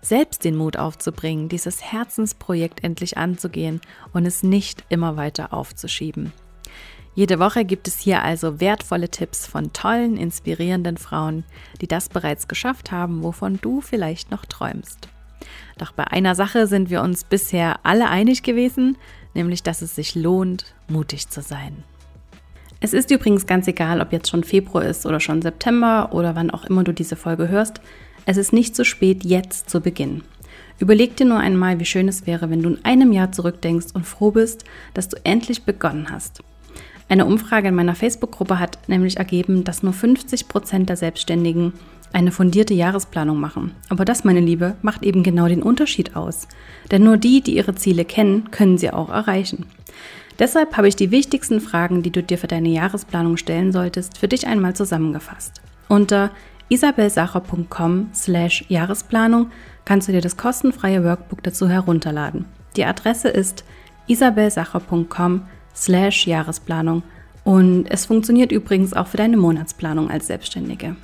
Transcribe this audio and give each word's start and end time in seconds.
selbst 0.00 0.44
den 0.44 0.56
Mut 0.56 0.76
aufzubringen, 0.76 1.48
dieses 1.48 1.82
Herzensprojekt 1.82 2.84
endlich 2.84 3.18
anzugehen 3.18 3.80
und 4.12 4.26
es 4.26 4.42
nicht 4.42 4.84
immer 4.88 5.16
weiter 5.16 5.52
aufzuschieben. 5.52 6.32
Jede 7.14 7.40
Woche 7.40 7.64
gibt 7.64 7.88
es 7.88 7.98
hier 7.98 8.22
also 8.22 8.60
wertvolle 8.60 9.08
Tipps 9.08 9.46
von 9.46 9.72
tollen, 9.72 10.16
inspirierenden 10.16 10.98
Frauen, 10.98 11.42
die 11.80 11.88
das 11.88 12.08
bereits 12.08 12.46
geschafft 12.46 12.92
haben, 12.92 13.24
wovon 13.24 13.58
du 13.60 13.80
vielleicht 13.80 14.30
noch 14.30 14.44
träumst. 14.44 15.08
Doch 15.78 15.92
bei 15.92 16.04
einer 16.04 16.34
Sache 16.34 16.66
sind 16.66 16.90
wir 16.90 17.02
uns 17.02 17.24
bisher 17.24 17.80
alle 17.82 18.08
einig 18.08 18.42
gewesen, 18.42 18.96
nämlich 19.34 19.62
dass 19.62 19.82
es 19.82 19.94
sich 19.96 20.14
lohnt, 20.14 20.74
mutig 20.88 21.28
zu 21.28 21.42
sein. 21.42 21.82
Es 22.80 22.92
ist 22.92 23.10
übrigens 23.10 23.46
ganz 23.46 23.66
egal, 23.66 24.00
ob 24.00 24.12
jetzt 24.12 24.30
schon 24.30 24.44
Februar 24.44 24.84
ist 24.84 25.04
oder 25.04 25.18
schon 25.18 25.42
September 25.42 26.10
oder 26.12 26.36
wann 26.36 26.50
auch 26.50 26.64
immer 26.64 26.84
du 26.84 26.92
diese 26.92 27.16
Folge 27.16 27.48
hörst. 27.48 27.80
Es 28.28 28.36
ist 28.36 28.52
nicht 28.52 28.76
zu 28.76 28.84
spät, 28.84 29.24
jetzt 29.24 29.70
zu 29.70 29.80
beginnen. 29.80 30.22
Überleg 30.78 31.16
dir 31.16 31.24
nur 31.24 31.38
einmal, 31.38 31.80
wie 31.80 31.86
schön 31.86 32.08
es 32.08 32.26
wäre, 32.26 32.50
wenn 32.50 32.62
du 32.62 32.68
in 32.68 32.84
einem 32.84 33.10
Jahr 33.10 33.32
zurückdenkst 33.32 33.86
und 33.94 34.04
froh 34.04 34.32
bist, 34.32 34.64
dass 34.92 35.08
du 35.08 35.16
endlich 35.24 35.62
begonnen 35.62 36.08
hast. 36.10 36.42
Eine 37.08 37.24
Umfrage 37.24 37.68
in 37.68 37.74
meiner 37.74 37.94
Facebook-Gruppe 37.94 38.58
hat 38.58 38.86
nämlich 38.86 39.16
ergeben, 39.16 39.64
dass 39.64 39.82
nur 39.82 39.94
50 39.94 40.46
Prozent 40.46 40.90
der 40.90 40.98
Selbstständigen 40.98 41.72
eine 42.12 42.30
fundierte 42.30 42.74
Jahresplanung 42.74 43.40
machen. 43.40 43.74
Aber 43.88 44.04
das, 44.04 44.24
meine 44.24 44.40
Liebe, 44.40 44.76
macht 44.82 45.04
eben 45.04 45.22
genau 45.22 45.48
den 45.48 45.62
Unterschied 45.62 46.14
aus. 46.14 46.48
Denn 46.90 47.04
nur 47.04 47.16
die, 47.16 47.40
die 47.40 47.56
ihre 47.56 47.76
Ziele 47.76 48.04
kennen, 48.04 48.50
können 48.50 48.76
sie 48.76 48.90
auch 48.90 49.08
erreichen. 49.08 49.64
Deshalb 50.38 50.76
habe 50.76 50.88
ich 50.88 50.96
die 50.96 51.10
wichtigsten 51.10 51.62
Fragen, 51.62 52.02
die 52.02 52.10
du 52.10 52.22
dir 52.22 52.36
für 52.36 52.46
deine 52.46 52.68
Jahresplanung 52.68 53.38
stellen 53.38 53.72
solltest, 53.72 54.18
für 54.18 54.28
dich 54.28 54.46
einmal 54.46 54.76
zusammengefasst. 54.76 55.62
Unter 55.88 56.30
isabelsacher.com 56.68 58.10
slash 58.14 58.64
Jahresplanung 58.68 59.50
kannst 59.84 60.08
du 60.08 60.12
dir 60.12 60.20
das 60.20 60.36
kostenfreie 60.36 61.04
Workbook 61.04 61.42
dazu 61.42 61.68
herunterladen. 61.68 62.46
Die 62.76 62.84
Adresse 62.84 63.28
ist 63.28 63.64
isabelsacher.com 64.06 65.40
slash 65.40 65.58
slash 65.78 66.26
Jahresplanung. 66.26 67.02
Und 67.44 67.86
es 67.88 68.06
funktioniert 68.06 68.52
übrigens 68.52 68.92
auch 68.92 69.06
für 69.06 69.16
deine 69.16 69.36
Monatsplanung 69.36 70.10
als 70.10 70.26
Selbstständige. 70.26 70.96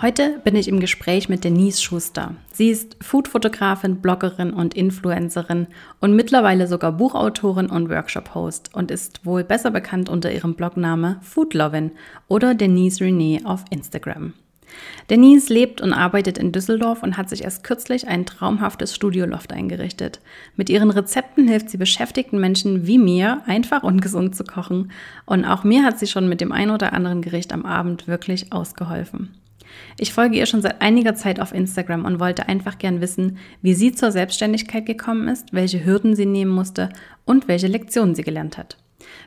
Heute 0.00 0.40
bin 0.44 0.54
ich 0.54 0.68
im 0.68 0.78
Gespräch 0.78 1.28
mit 1.28 1.42
Denise 1.42 1.82
Schuster. 1.82 2.36
Sie 2.52 2.70
ist 2.70 2.96
Foodfotografin, 3.00 3.96
Bloggerin 3.96 4.52
und 4.52 4.74
Influencerin 4.74 5.66
und 5.98 6.14
mittlerweile 6.14 6.68
sogar 6.68 6.92
Buchautorin 6.92 7.68
und 7.68 7.90
Workshop-Host 7.90 8.70
und 8.74 8.92
ist 8.92 9.26
wohl 9.26 9.42
besser 9.42 9.72
bekannt 9.72 10.08
unter 10.08 10.30
ihrem 10.30 10.54
Blogname 10.54 11.18
Foodlovin 11.22 11.90
oder 12.28 12.54
Denise 12.54 13.00
Renee 13.00 13.40
auf 13.42 13.64
Instagram. 13.70 14.34
Denise 15.10 15.52
lebt 15.52 15.80
und 15.80 15.92
arbeitet 15.92 16.38
in 16.38 16.52
Düsseldorf 16.52 17.02
und 17.02 17.16
hat 17.16 17.28
sich 17.28 17.42
erst 17.42 17.64
kürzlich 17.64 18.06
ein 18.06 18.24
traumhaftes 18.24 18.94
Studioloft 18.94 19.52
eingerichtet. 19.52 20.20
Mit 20.54 20.70
ihren 20.70 20.92
Rezepten 20.92 21.48
hilft 21.48 21.70
sie 21.70 21.76
beschäftigten 21.76 22.38
Menschen 22.38 22.86
wie 22.86 22.98
mir, 22.98 23.42
einfach 23.46 23.82
und 23.82 24.00
gesund 24.00 24.36
zu 24.36 24.44
kochen. 24.44 24.92
Und 25.26 25.44
auch 25.44 25.64
mir 25.64 25.82
hat 25.82 25.98
sie 25.98 26.06
schon 26.06 26.28
mit 26.28 26.40
dem 26.40 26.52
ein 26.52 26.70
oder 26.70 26.92
anderen 26.92 27.20
Gericht 27.20 27.52
am 27.52 27.66
Abend 27.66 28.06
wirklich 28.06 28.52
ausgeholfen. 28.52 29.34
Ich 30.00 30.12
folge 30.12 30.36
ihr 30.36 30.46
schon 30.46 30.62
seit 30.62 30.80
einiger 30.80 31.16
Zeit 31.16 31.40
auf 31.40 31.52
Instagram 31.52 32.04
und 32.04 32.20
wollte 32.20 32.48
einfach 32.48 32.78
gern 32.78 33.00
wissen, 33.00 33.38
wie 33.62 33.74
sie 33.74 33.92
zur 33.92 34.12
Selbstständigkeit 34.12 34.86
gekommen 34.86 35.26
ist, 35.26 35.52
welche 35.52 35.84
Hürden 35.84 36.14
sie 36.14 36.26
nehmen 36.26 36.52
musste 36.52 36.90
und 37.24 37.48
welche 37.48 37.66
Lektionen 37.66 38.14
sie 38.14 38.22
gelernt 38.22 38.58
hat. 38.58 38.76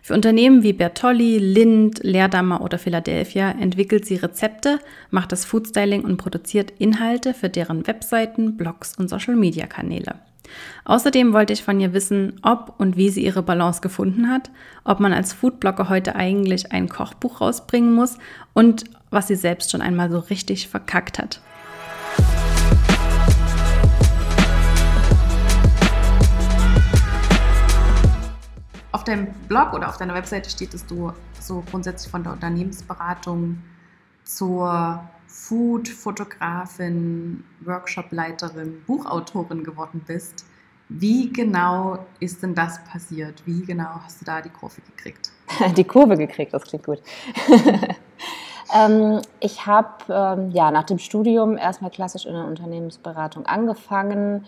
Für 0.01 0.13
Unternehmen 0.13 0.63
wie 0.63 0.73
Bertolli, 0.73 1.39
Lind, 1.39 1.99
Leerdammer 2.03 2.61
oder 2.61 2.77
Philadelphia 2.77 3.51
entwickelt 3.51 4.05
sie 4.05 4.15
Rezepte, 4.15 4.79
macht 5.09 5.31
das 5.33 5.43
Foodstyling 5.43 6.03
und 6.03 6.17
produziert 6.17 6.71
Inhalte 6.79 7.33
für 7.33 7.49
deren 7.49 7.85
Webseiten, 7.85 8.55
Blogs 8.55 8.97
und 8.97 9.09
Social-Media-Kanäle. 9.09 10.15
Außerdem 10.85 11.33
wollte 11.33 11.53
ich 11.53 11.63
von 11.63 11.79
ihr 11.79 11.93
wissen, 11.93 12.39
ob 12.43 12.75
und 12.77 12.97
wie 12.97 13.09
sie 13.09 13.23
ihre 13.23 13.43
Balance 13.43 13.81
gefunden 13.81 14.29
hat, 14.29 14.51
ob 14.83 14.99
man 14.99 15.13
als 15.13 15.33
Foodblogger 15.33 15.89
heute 15.89 16.15
eigentlich 16.15 16.71
ein 16.71 16.89
Kochbuch 16.89 17.41
rausbringen 17.41 17.93
muss 17.93 18.17
und 18.53 18.85
was 19.11 19.27
sie 19.27 19.35
selbst 19.35 19.69
schon 19.69 19.81
einmal 19.81 20.09
so 20.09 20.19
richtig 20.19 20.69
verkackt 20.69 21.19
hat. 21.19 21.41
Auf 28.93 29.03
deinem 29.03 29.27
Blog 29.47 29.73
oder 29.73 29.89
auf 29.89 29.97
deiner 29.97 30.13
Webseite 30.13 30.49
steht, 30.49 30.73
dass 30.73 30.85
du 30.85 31.11
so 31.39 31.63
grundsätzlich 31.69 32.09
von 32.09 32.23
der 32.23 32.33
Unternehmensberatung 32.33 33.61
zur 34.23 35.03
Food-Fotografin, 35.27 37.43
Workshop-Leiterin, 37.61 38.83
Buchautorin 38.85 39.63
geworden 39.63 40.01
bist. 40.05 40.45
Wie 40.87 41.31
genau 41.31 42.05
ist 42.19 42.43
denn 42.43 42.53
das 42.53 42.83
passiert? 42.83 43.41
Wie 43.45 43.65
genau 43.65 44.01
hast 44.03 44.21
du 44.21 44.25
da 44.25 44.41
die 44.41 44.49
Kurve 44.49 44.81
gekriegt? 44.81 45.31
Die 45.75 45.83
Kurve 45.83 46.17
gekriegt, 46.17 46.53
das 46.53 46.63
klingt 46.63 46.85
gut. 46.85 47.01
ähm, 48.75 49.21
ich 49.39 49.65
habe 49.65 49.89
ähm, 50.09 50.51
ja, 50.51 50.71
nach 50.71 50.83
dem 50.83 50.99
Studium 50.99 51.57
erstmal 51.57 51.91
klassisch 51.91 52.25
in 52.25 52.33
der 52.33 52.45
Unternehmensberatung 52.45 53.45
angefangen 53.45 54.45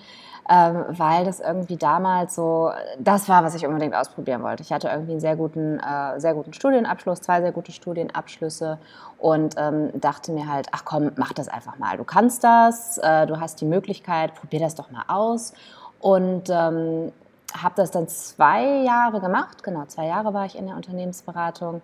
ähm, 0.49 0.83
weil 0.89 1.23
das 1.23 1.39
irgendwie 1.39 1.77
damals 1.77 2.35
so, 2.35 2.71
das 2.99 3.29
war, 3.29 3.43
was 3.43 3.55
ich 3.55 3.65
unbedingt 3.65 3.95
ausprobieren 3.95 4.43
wollte. 4.43 4.61
Ich 4.61 4.73
hatte 4.73 4.89
irgendwie 4.89 5.11
einen 5.11 5.21
sehr 5.21 5.37
guten, 5.37 5.79
äh, 5.79 6.19
sehr 6.19 6.33
guten 6.33 6.53
Studienabschluss, 6.53 7.21
zwei 7.21 7.41
sehr 7.41 7.53
gute 7.53 7.71
Studienabschlüsse 7.71 8.77
und 9.19 9.55
ähm, 9.57 9.89
dachte 9.93 10.33
mir 10.33 10.51
halt, 10.51 10.67
ach 10.71 10.83
komm, 10.83 11.11
mach 11.15 11.31
das 11.31 11.47
einfach 11.47 11.77
mal. 11.79 11.95
Du 11.95 12.03
kannst 12.03 12.43
das, 12.43 12.97
äh, 12.97 13.25
du 13.25 13.39
hast 13.39 13.61
die 13.61 13.65
Möglichkeit, 13.65 14.35
probier 14.35 14.59
das 14.59 14.75
doch 14.75 14.91
mal 14.91 15.05
aus. 15.07 15.53
Und 15.99 16.49
ähm, 16.49 17.13
habe 17.53 17.75
das 17.75 17.91
dann 17.91 18.07
zwei 18.07 18.83
Jahre 18.83 19.21
gemacht, 19.21 19.63
genau, 19.63 19.85
zwei 19.85 20.07
Jahre 20.07 20.33
war 20.33 20.45
ich 20.45 20.57
in 20.57 20.65
der 20.65 20.75
Unternehmensberatung, 20.75 21.81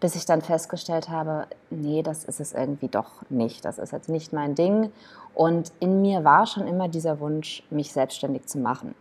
bis 0.00 0.14
ich 0.14 0.26
dann 0.26 0.42
festgestellt 0.42 1.08
habe, 1.08 1.46
nee, 1.70 2.02
das 2.02 2.24
ist 2.24 2.40
es 2.40 2.52
irgendwie 2.52 2.88
doch 2.88 3.28
nicht. 3.30 3.64
Das 3.64 3.78
ist 3.78 3.92
jetzt 3.92 4.08
nicht 4.08 4.32
mein 4.32 4.54
Ding. 4.54 4.92
Und 5.34 5.72
in 5.80 6.02
mir 6.02 6.24
war 6.24 6.46
schon 6.46 6.66
immer 6.66 6.88
dieser 6.88 7.20
Wunsch, 7.20 7.64
mich 7.70 7.92
selbstständig 7.92 8.46
zu 8.46 8.58
machen. 8.58 8.94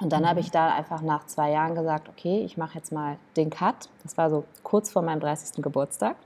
Und 0.00 0.12
dann 0.12 0.26
habe 0.26 0.40
mhm. 0.40 0.46
ich 0.46 0.50
da 0.50 0.68
einfach 0.68 1.00
nach 1.00 1.26
zwei 1.26 1.50
Jahren 1.50 1.74
gesagt, 1.74 2.08
okay, 2.08 2.42
ich 2.44 2.56
mache 2.56 2.76
jetzt 2.76 2.92
mal 2.92 3.16
den 3.36 3.50
Cut. 3.50 3.88
Das 4.02 4.16
war 4.18 4.30
so 4.30 4.44
kurz 4.62 4.90
vor 4.90 5.02
meinem 5.02 5.20
30. 5.20 5.62
Geburtstag. 5.62 6.16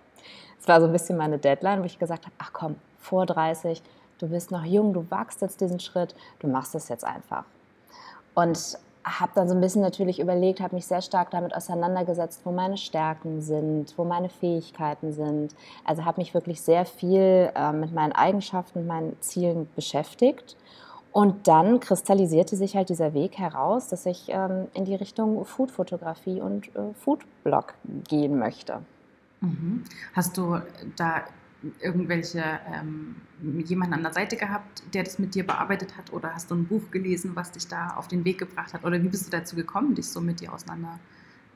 Das 0.59 0.67
war 0.67 0.81
so 0.81 0.87
ein 0.87 0.93
bisschen 0.93 1.17
meine 1.17 1.39
Deadline, 1.39 1.81
wo 1.81 1.85
ich 1.85 1.99
gesagt 1.99 2.25
habe, 2.25 2.35
ach 2.39 2.51
komm, 2.53 2.77
vor 2.99 3.27
30, 3.27 3.83
du 4.19 4.29
bist 4.29 4.51
noch 4.51 4.65
jung, 4.65 4.93
du 4.93 5.09
wachst 5.11 5.43
jetzt 5.43 5.61
diesen 5.61 5.79
Schritt, 5.79 6.15
du 6.41 6.49
machst 6.49 6.75
es 6.75 6.89
jetzt 6.89 7.05
einfach. 7.05 7.45
Und 8.35 8.79
habe 9.07 9.31
dann 9.37 9.49
so 9.49 9.55
ein 9.55 9.61
bisschen 9.61 9.83
natürlich 9.83 10.19
überlegt, 10.19 10.61
habe 10.61 10.75
mich 10.75 10.87
sehr 10.87 11.01
stark 11.01 11.31
damit 11.31 11.55
auseinandergesetzt, 11.55 12.41
wo 12.45 12.51
meine 12.51 12.77
Stärken 12.77 13.41
sind, 13.41 13.97
wo 13.97 14.05
meine 14.05 14.29
Fähigkeiten 14.29 15.13
sind. 15.13 15.55
Also 15.85 16.05
habe 16.05 16.21
mich 16.21 16.35
wirklich 16.35 16.61
sehr 16.61 16.85
viel 16.85 17.53
äh, 17.55 17.73
mit 17.73 17.95
meinen 17.95 18.13
Eigenschaften, 18.13 18.87
meinen 18.87 19.17
Zielen 19.21 19.69
beschäftigt. 19.77 20.57
Und 21.13 21.47
dann 21.47 21.81
kristallisierte 21.81 22.57
sich 22.57 22.77
halt 22.77 22.89
dieser 22.89 23.15
Weg 23.15 23.39
heraus, 23.39 23.89
dass 23.89 24.05
ich 24.07 24.27
ähm, 24.29 24.67
in 24.75 24.85
die 24.85 24.97
Richtung 24.97 25.45
Foodfotografie 25.45 26.41
und 26.41 26.67
äh, 26.75 26.93
Foodblog 26.99 27.75
gehen 28.09 28.39
möchte. 28.39 28.81
Mhm. 29.41 29.85
Hast 30.15 30.37
du 30.37 30.61
da 30.97 31.23
irgendwelche 31.81 32.43
ähm, 32.73 33.17
jemanden 33.65 33.95
an 33.95 34.03
der 34.03 34.13
Seite 34.13 34.37
gehabt, 34.37 34.83
der 34.95 35.05
das 35.05 35.19
mit 35.19 35.35
dir 35.35 35.47
bearbeitet 35.47 35.97
hat? 35.97 36.13
Oder 36.13 36.35
hast 36.35 36.51
du 36.51 36.55
ein 36.55 36.67
Buch 36.67 36.91
gelesen, 36.91 37.33
was 37.35 37.53
dich 37.53 37.67
da 37.67 37.91
auf 37.97 38.09
den 38.09 38.25
Weg 38.25 38.39
gebracht 38.39 38.73
hat? 38.75 38.85
Oder 38.85 39.03
wie 39.03 39.09
bist 39.09 39.27
du 39.27 39.31
dazu 39.31 39.57
gekommen, 39.57 39.95
dich 39.95 40.09
so 40.09 40.21
mit 40.21 40.41
dir 40.41 40.53
auseinander, 40.53 40.99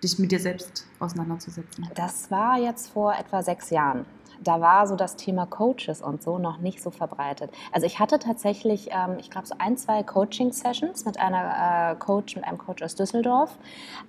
dich 0.02 0.18
mit 0.18 0.32
dir 0.32 0.40
selbst 0.40 0.86
auseinanderzusetzen? 0.98 1.88
Das 1.94 2.30
war 2.30 2.58
jetzt 2.58 2.88
vor 2.88 3.14
etwa 3.14 3.42
sechs 3.42 3.70
Jahren 3.70 4.04
da 4.42 4.60
war 4.60 4.86
so 4.86 4.96
das 4.96 5.16
Thema 5.16 5.46
Coaches 5.46 6.00
und 6.00 6.22
so 6.22 6.38
noch 6.38 6.58
nicht 6.58 6.82
so 6.82 6.90
verbreitet. 6.90 7.50
Also 7.72 7.86
ich 7.86 7.98
hatte 7.98 8.18
tatsächlich, 8.18 8.88
ähm, 8.90 9.16
ich 9.18 9.30
glaube, 9.30 9.46
so 9.46 9.54
ein, 9.58 9.76
zwei 9.76 10.02
Coaching-Sessions 10.02 11.04
mit 11.04 11.18
einer 11.18 11.92
äh, 11.92 11.96
Coach, 11.96 12.36
mit 12.36 12.44
einem 12.44 12.58
Coach 12.58 12.82
aus 12.82 12.94
Düsseldorf, 12.94 13.56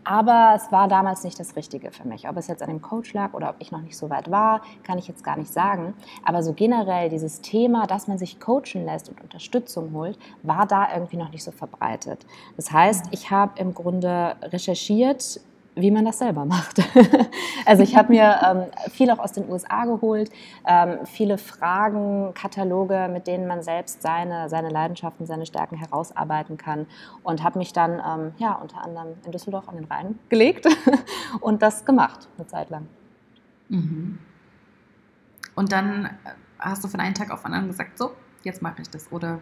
aber 0.04 0.54
es 0.56 0.72
war 0.72 0.88
damals 0.88 1.24
nicht 1.24 1.40
das 1.40 1.56
Richtige 1.56 1.92
für 1.92 2.08
mich. 2.08 2.28
Ob 2.30 2.38
es 2.38 2.48
jetzt 2.48 2.62
an 2.64 2.70
dem 2.70 2.82
Coach 2.82 3.14
lag 3.14 3.34
oder 3.34 3.50
ob 3.50 3.56
ich 3.60 3.72
noch 3.72 3.82
nicht 3.82 3.98
so 3.98 4.10
weit 4.10 4.32
war, 4.32 4.62
kann 4.84 4.98
ich 4.98 5.08
jetzt 5.08 5.24
gar 5.24 5.38
nicht 5.38 5.52
sagen. 5.52 5.94
Aber 6.24 6.44
so 6.44 6.54
generell 6.54 7.10
dieses 7.10 7.42
Thema, 7.42 7.88
dass 7.88 8.08
man 8.08 8.18
sich 8.18 8.40
coachen 8.40 8.86
lässt 8.86 9.10
und 9.10 9.22
Unterstützung 9.22 9.92
holt, 9.94 10.18
war 10.44 10.66
da 10.66 10.94
irgendwie 10.94 11.18
noch 11.18 11.32
nicht 11.32 11.44
so 11.44 11.52
verbreitet. 11.52 12.26
Das 12.56 12.72
heißt, 12.72 13.08
ich 13.12 13.32
habe 13.32 13.60
im 13.60 13.74
Grunde 13.74 14.36
recherchiert, 14.44 15.42
wie 15.82 15.92
man 15.92 16.06
das 16.06 16.20
selber 16.20 16.46
macht. 16.46 16.82
also 17.66 17.84
ich 17.84 17.96
habe 17.96 18.14
mir 18.14 18.40
ähm, 18.44 18.92
viel 18.92 19.10
auch 19.12 19.20
aus 19.20 19.34
den 19.34 19.50
USA 19.50 19.86
geholt, 19.86 20.32
ähm, 20.68 21.00
viele 21.06 21.38
Fragen, 21.38 22.34
Kataloge, 22.34 23.10
mit 23.12 23.28
denen 23.28 23.48
man 23.48 23.64
selbst 23.64 24.02
seine, 24.02 24.50
seine 24.50 24.70
Leidenschaften, 24.70 25.26
seine 25.26 25.46
Stärken 25.46 25.78
herausarbeiten 25.78 26.58
kann 26.58 26.88
und 27.24 27.44
habe 27.44 27.60
mich 27.60 27.74
dann 27.74 27.94
ähm, 27.94 28.34
ja, 28.38 28.54
unter 28.54 28.84
anderem 28.84 29.10
in 29.26 29.32
Düsseldorf 29.32 29.68
an 29.68 29.76
den 29.76 29.86
Rhein 29.86 30.20
gelegt 30.30 30.68
und 31.42 31.62
das 31.62 31.86
gemacht 31.86 32.28
eine 32.38 32.48
Zeit 32.48 32.70
lang. 32.70 32.88
Mhm. 33.70 34.20
Und 35.56 35.72
dann 35.72 36.06
äh, 36.06 36.10
hast 36.60 36.84
du 36.84 36.88
von 36.88 37.00
einem 37.00 37.14
Tag 37.14 37.32
auf 37.32 37.42
den 37.42 37.48
anderen 37.48 37.68
gesagt, 37.68 37.98
so, 37.98 38.12
jetzt 38.44 38.62
mache 38.62 38.82
ich 38.82 38.90
das. 38.90 39.12
Oder 39.12 39.42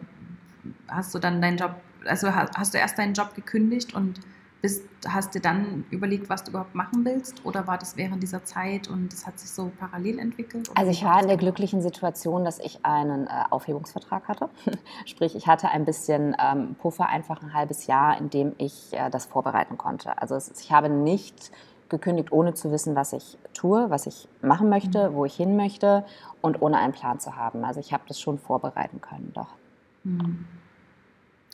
hast 0.88 1.14
du 1.14 1.20
dann 1.20 1.42
deinen 1.42 1.58
Job, 1.58 1.76
also 2.06 2.34
hast 2.34 2.74
du 2.74 2.78
erst 2.78 2.98
deinen 2.98 3.14
Job 3.14 3.36
gekündigt 3.36 3.94
und 3.94 4.20
bist, 4.62 4.84
hast 5.08 5.34
du 5.34 5.40
dann 5.40 5.86
überlegt, 5.90 6.30
was 6.30 6.44
du 6.44 6.52
überhaupt 6.52 6.76
machen 6.76 7.06
willst? 7.06 7.46
Oder 7.46 7.66
war 7.68 7.78
das 7.78 7.96
während 7.96 8.22
dieser 8.22 8.44
Zeit 8.44 8.88
und 8.90 9.14
es 9.14 9.26
hat 9.26 9.40
sich 9.40 9.50
so 9.50 9.72
parallel 9.80 10.20
entwickelt? 10.20 10.70
Also 10.76 10.92
ich 10.92 11.04
war 11.04 11.22
in 11.22 11.28
der 11.28 11.38
glücklichen 11.38 11.82
Situation, 11.82 12.44
dass 12.44 12.60
ich 12.60 12.86
einen 12.86 13.28
äh, 13.28 13.30
Aufhebungsvertrag 13.50 14.28
hatte. 14.28 14.50
Sprich, 15.06 15.36
ich 15.36 15.48
hatte 15.48 15.70
ein 15.70 15.86
bisschen 15.86 16.36
ähm, 16.40 16.76
Puffer, 16.76 17.08
einfach 17.08 17.42
ein 17.42 17.54
halbes 17.54 17.88
Jahr, 17.88 18.18
in 18.18 18.30
dem 18.30 18.54
ich 18.58 18.90
äh, 18.92 19.10
das 19.10 19.26
vorbereiten 19.26 19.78
konnte. 19.78 20.22
Also 20.22 20.36
es, 20.36 20.52
ich 20.60 20.72
habe 20.72 20.90
nicht 20.90 21.52
gekündigt, 21.88 22.32
ohne 22.32 22.54
zu 22.54 22.72
wissen, 22.72 22.96
was 22.96 23.14
ich 23.14 23.38
tue, 23.54 23.90
was 23.90 24.08
ich 24.08 24.28
machen 24.42 24.70
möchte, 24.70 25.10
mhm. 25.10 25.14
wo 25.16 25.26
ich 25.26 25.36
hin 25.36 25.56
möchte 25.56 26.06
und 26.42 26.62
ohne 26.62 26.78
einen 26.78 26.94
Plan 26.94 27.20
zu 27.20 27.36
haben. 27.36 27.64
Also 27.64 27.80
ich 27.80 27.94
habe 27.94 28.04
das 28.08 28.20
schon 28.20 28.38
vorbereiten 28.38 29.02
können, 29.02 29.32
doch. 29.34 29.56
Mhm. 30.04 30.46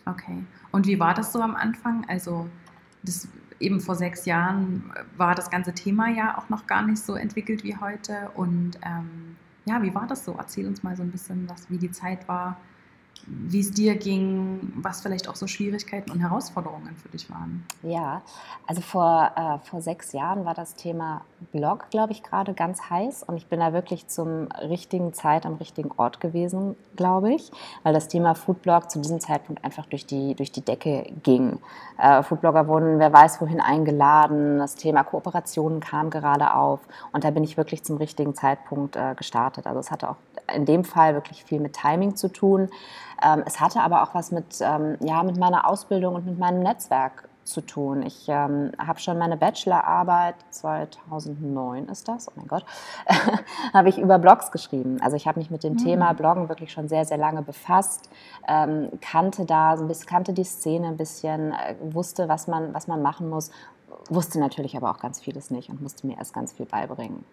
Okay. 0.06 0.44
Und 0.72 0.86
wie 0.88 1.00
war 1.00 1.14
das 1.14 1.34
so 1.34 1.40
am 1.40 1.56
Anfang? 1.56 2.06
Also 2.08 2.48
das 3.06 3.28
eben 3.60 3.80
vor 3.80 3.96
sechs 3.96 4.26
Jahren 4.26 4.92
war 5.18 5.36
das 5.36 5.50
ganze 5.50 5.74
Thema 5.74 6.10
ja 6.10 6.38
auch 6.38 6.50
noch 6.50 6.68
gar 6.68 6.86
nicht 6.86 7.02
so 7.02 7.16
entwickelt 7.16 7.64
wie 7.64 7.78
heute. 7.78 8.30
Und 8.36 8.78
ähm, 8.84 9.38
ja, 9.66 9.82
wie 9.82 9.94
war 9.96 10.08
das 10.08 10.26
so? 10.26 10.36
Erzähl 10.38 10.68
uns 10.68 10.84
mal 10.84 10.96
so 10.96 11.04
ein 11.04 11.12
bisschen, 11.12 11.50
was, 11.50 11.70
wie 11.70 11.78
die 11.78 11.92
Zeit 11.92 12.28
war, 12.28 12.58
wie 13.28 13.60
es 13.60 13.72
dir 13.72 13.96
ging, 13.96 14.72
was 14.76 15.02
vielleicht 15.02 15.28
auch 15.28 15.36
so 15.36 15.48
Schwierigkeiten 15.48 16.12
und 16.12 16.20
Herausforderungen 16.20 16.96
für 16.96 17.10
dich 17.10 17.30
waren. 17.30 17.66
Ja, 17.82 18.22
also 18.68 18.82
vor, 18.82 19.32
äh, 19.36 19.68
vor 19.68 19.82
sechs 19.82 20.12
Jahren 20.14 20.46
war 20.46 20.54
das 20.54 20.76
Thema 20.76 21.22
Blog, 21.52 21.90
glaube 21.90 22.12
ich, 22.12 22.22
gerade 22.22 22.54
ganz 22.54 22.90
heiß 22.90 23.24
und 23.24 23.38
ich 23.38 23.48
bin 23.48 23.60
da 23.60 23.74
wirklich 23.74 24.08
zum 24.08 24.48
richtigen 24.62 25.14
Zeit 25.14 25.46
am 25.46 25.56
richtigen 25.56 25.92
Ort 25.98 26.20
gewesen, 26.20 26.76
glaube 26.96 27.34
ich, 27.34 27.52
weil 27.84 27.94
das 27.94 28.08
Thema 28.08 28.36
Foodblog 28.36 28.92
zu 28.92 29.00
diesem 29.00 29.20
Zeitpunkt 29.20 29.64
einfach 29.64 29.86
durch 29.88 30.06
die, 30.06 30.36
durch 30.36 30.52
die 30.52 30.62
Decke 30.62 31.12
ging. 31.24 31.60
Äh, 31.98 32.22
Foodblogger 32.22 32.68
wurden, 32.68 33.00
wer 33.00 33.12
weiß 33.12 33.42
wohin, 33.42 33.60
eingeladen, 33.60 34.60
das 34.60 34.76
Thema 34.76 35.04
Kooperationen 35.04 35.80
kam 35.80 36.10
gerade 36.10 36.54
auf 36.54 36.80
und 37.12 37.24
da 37.24 37.32
bin 37.32 37.44
ich 37.44 37.58
wirklich 37.58 37.84
zum 37.84 37.98
richtigen 37.98 38.36
Zeitpunkt 38.36 38.96
äh, 38.96 39.16
gestartet. 39.16 39.66
Also 39.66 39.80
es 39.80 39.90
hatte 39.90 40.10
auch 40.10 40.18
in 40.54 40.66
dem 40.66 40.84
Fall 40.84 41.14
wirklich 41.14 41.44
viel 41.44 41.60
mit 41.60 41.74
Timing 41.74 42.16
zu 42.16 42.32
tun. 42.32 42.70
Ähm, 43.24 43.44
es 43.46 43.60
hatte 43.60 43.82
aber 43.82 44.04
auch 44.04 44.14
was 44.14 44.32
mit, 44.32 44.60
ähm, 44.62 44.98
ja, 45.00 45.24
mit 45.24 45.38
meiner 45.38 45.68
Ausbildung 45.68 46.16
und 46.16 46.26
mit 46.26 46.40
meinem 46.40 46.62
Netzwerk 46.62 47.30
zu 47.46 47.62
tun. 47.62 48.02
Ich 48.02 48.26
ähm, 48.28 48.72
habe 48.78 49.00
schon 49.00 49.18
meine 49.18 49.38
Bachelorarbeit, 49.38 50.36
2009 50.50 51.88
ist 51.90 52.08
das, 52.08 52.28
oh 52.28 52.32
mein 52.36 52.48
Gott, 52.48 52.66
habe 53.74 53.90
ich 53.90 54.00
über 54.00 54.18
Blogs 54.18 54.52
geschrieben. 54.52 55.00
Also 55.02 55.16
ich 55.16 55.28
habe 55.28 55.40
mich 55.40 55.52
mit 55.52 55.64
dem 55.64 55.74
mhm. 55.74 55.78
Thema 55.78 56.14
Bloggen 56.14 56.50
wirklich 56.50 56.72
schon 56.72 56.88
sehr, 56.88 57.06
sehr 57.06 57.18
lange 57.18 57.44
befasst, 57.44 58.10
ähm, 58.48 58.90
kannte 59.00 59.46
da 59.46 59.78
so 59.78 59.84
ein 59.84 59.88
bisschen, 59.88 60.08
kannte 60.08 60.34
die 60.34 60.44
Szene 60.44 60.88
ein 60.88 60.98
bisschen, 60.98 61.52
äh, 61.52 61.76
wusste, 61.82 62.28
was 62.28 62.48
man, 62.48 62.74
was 62.74 62.88
man 62.88 63.02
machen 63.02 63.30
muss, 63.30 63.52
wusste 64.10 64.40
natürlich 64.40 64.76
aber 64.76 64.90
auch 64.90 65.00
ganz 65.00 65.22
vieles 65.22 65.52
nicht 65.52 65.70
und 65.70 65.82
musste 65.82 66.08
mir 66.08 66.18
erst 66.18 66.34
ganz 66.34 66.52
viel 66.52 66.66
beibringen. 66.66 67.24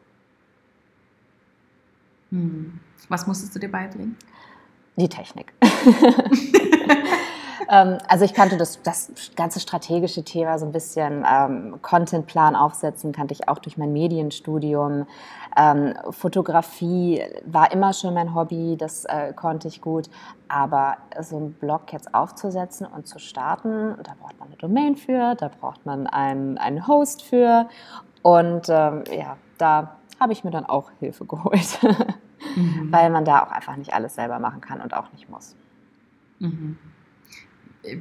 Hm. 2.30 2.80
Was 3.08 3.26
musstest 3.26 3.54
du 3.54 3.58
dir 3.58 3.70
beibringen? 3.70 4.16
Die 4.96 5.08
Technik. 5.08 5.54
ähm, 7.70 7.98
also 8.08 8.24
ich 8.24 8.34
kannte 8.34 8.58
das, 8.58 8.82
das 8.82 9.10
ganze 9.36 9.58
strategische 9.58 10.22
Thema 10.22 10.58
so 10.58 10.66
ein 10.66 10.72
bisschen, 10.72 11.24
ähm, 11.26 11.78
Contentplan 11.80 12.54
aufsetzen, 12.54 13.12
kannte 13.12 13.32
ich 13.32 13.48
auch 13.48 13.58
durch 13.58 13.78
mein 13.78 13.92
Medienstudium. 13.92 15.06
Ähm, 15.56 15.94
Fotografie 16.10 17.22
war 17.46 17.72
immer 17.72 17.92
schon 17.94 18.14
mein 18.14 18.34
Hobby, 18.34 18.76
das 18.78 19.04
äh, 19.06 19.32
konnte 19.34 19.68
ich 19.68 19.80
gut. 19.80 20.10
Aber 20.48 20.98
so 21.20 21.36
einen 21.36 21.54
Blog 21.54 21.92
jetzt 21.92 22.14
aufzusetzen 22.14 22.86
und 22.86 23.06
zu 23.06 23.18
starten, 23.18 23.94
da 24.02 24.12
braucht 24.20 24.38
man 24.38 24.48
eine 24.48 24.56
Domain 24.58 24.96
für, 24.96 25.34
da 25.34 25.48
braucht 25.48 25.86
man 25.86 26.06
einen, 26.06 26.58
einen 26.58 26.86
Host 26.86 27.22
für. 27.22 27.66
Und 28.20 28.68
ähm, 28.68 29.04
ja, 29.10 29.36
da 29.56 29.96
habe 30.22 30.32
ich 30.32 30.44
mir 30.44 30.50
dann 30.50 30.64
auch 30.64 30.90
Hilfe 31.00 31.24
geholt 31.26 31.78
mhm. 32.56 32.92
weil 32.92 33.10
man 33.10 33.24
da 33.24 33.42
auch 33.42 33.50
einfach 33.50 33.76
nicht 33.76 33.92
alles 33.92 34.14
selber 34.14 34.38
machen 34.38 34.60
kann 34.60 34.80
und 34.80 34.94
auch 34.94 35.12
nicht 35.12 35.28
muss. 35.28 35.56
Mhm. 36.38 36.78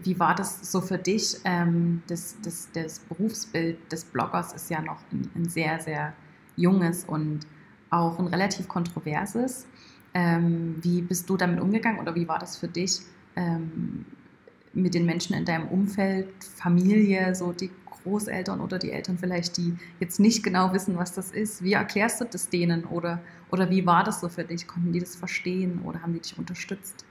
Wie 0.04 0.20
war 0.20 0.36
das 0.36 0.72
so 0.72 0.80
für 0.82 0.98
dich? 0.98 1.38
Ähm, 1.44 2.04
das, 2.08 2.38
das, 2.44 2.70
das 2.72 3.00
Berufsbild 3.00 3.92
des 3.92 4.06
Bloggers 4.06 4.54
ist 4.54 4.70
ja 4.70 4.82
noch 4.82 5.00
ein, 5.12 5.30
ein 5.36 5.50
sehr, 5.50 5.80
sehr 5.80 6.14
junges 6.56 7.06
und 7.06 7.48
auch 7.90 8.20
ein 8.20 8.28
relativ 8.28 8.68
kontroverses. 8.68 9.68
Ähm, 10.14 10.76
wie 10.82 11.02
bist 11.02 11.30
du 11.30 11.38
damit 11.38 11.60
umgegangen 11.60 12.00
oder 12.00 12.14
wie 12.16 12.28
war 12.28 12.38
das 12.38 12.58
für 12.58 12.68
dich 12.68 13.00
ähm, 13.36 14.06
mit 14.74 14.94
den 14.94 15.06
Menschen 15.06 15.36
in 15.36 15.46
deinem 15.46 15.68
Umfeld, 15.68 16.30
Familie, 16.56 17.36
so 17.36 17.52
die 17.52 17.72
Großeltern 18.04 18.62
oder 18.62 18.80
die 18.80 18.92
Eltern 18.92 19.18
vielleicht, 19.18 19.58
die 19.58 19.78
jetzt 20.00 20.20
nicht 20.20 20.44
genau 20.44 20.74
wissen, 20.74 20.98
was 20.98 21.14
das 21.14 21.32
ist. 21.32 21.64
Wie 21.64 21.74
erklärst 21.74 22.22
du 22.22 22.26
das 22.26 22.50
denen 22.50 22.86
oder, 22.86 23.20
oder 23.52 23.70
wie 23.70 23.86
war 23.86 24.04
das 24.04 24.22
so 24.22 24.30
für 24.30 24.44
dich? 24.44 24.68
Konnten 24.68 24.92
die 24.92 25.00
das 25.00 25.16
verstehen 25.16 25.82
oder 25.86 26.02
haben 26.02 26.14
die 26.14 26.20
dich 26.20 26.38
unterstützt? 26.38 27.06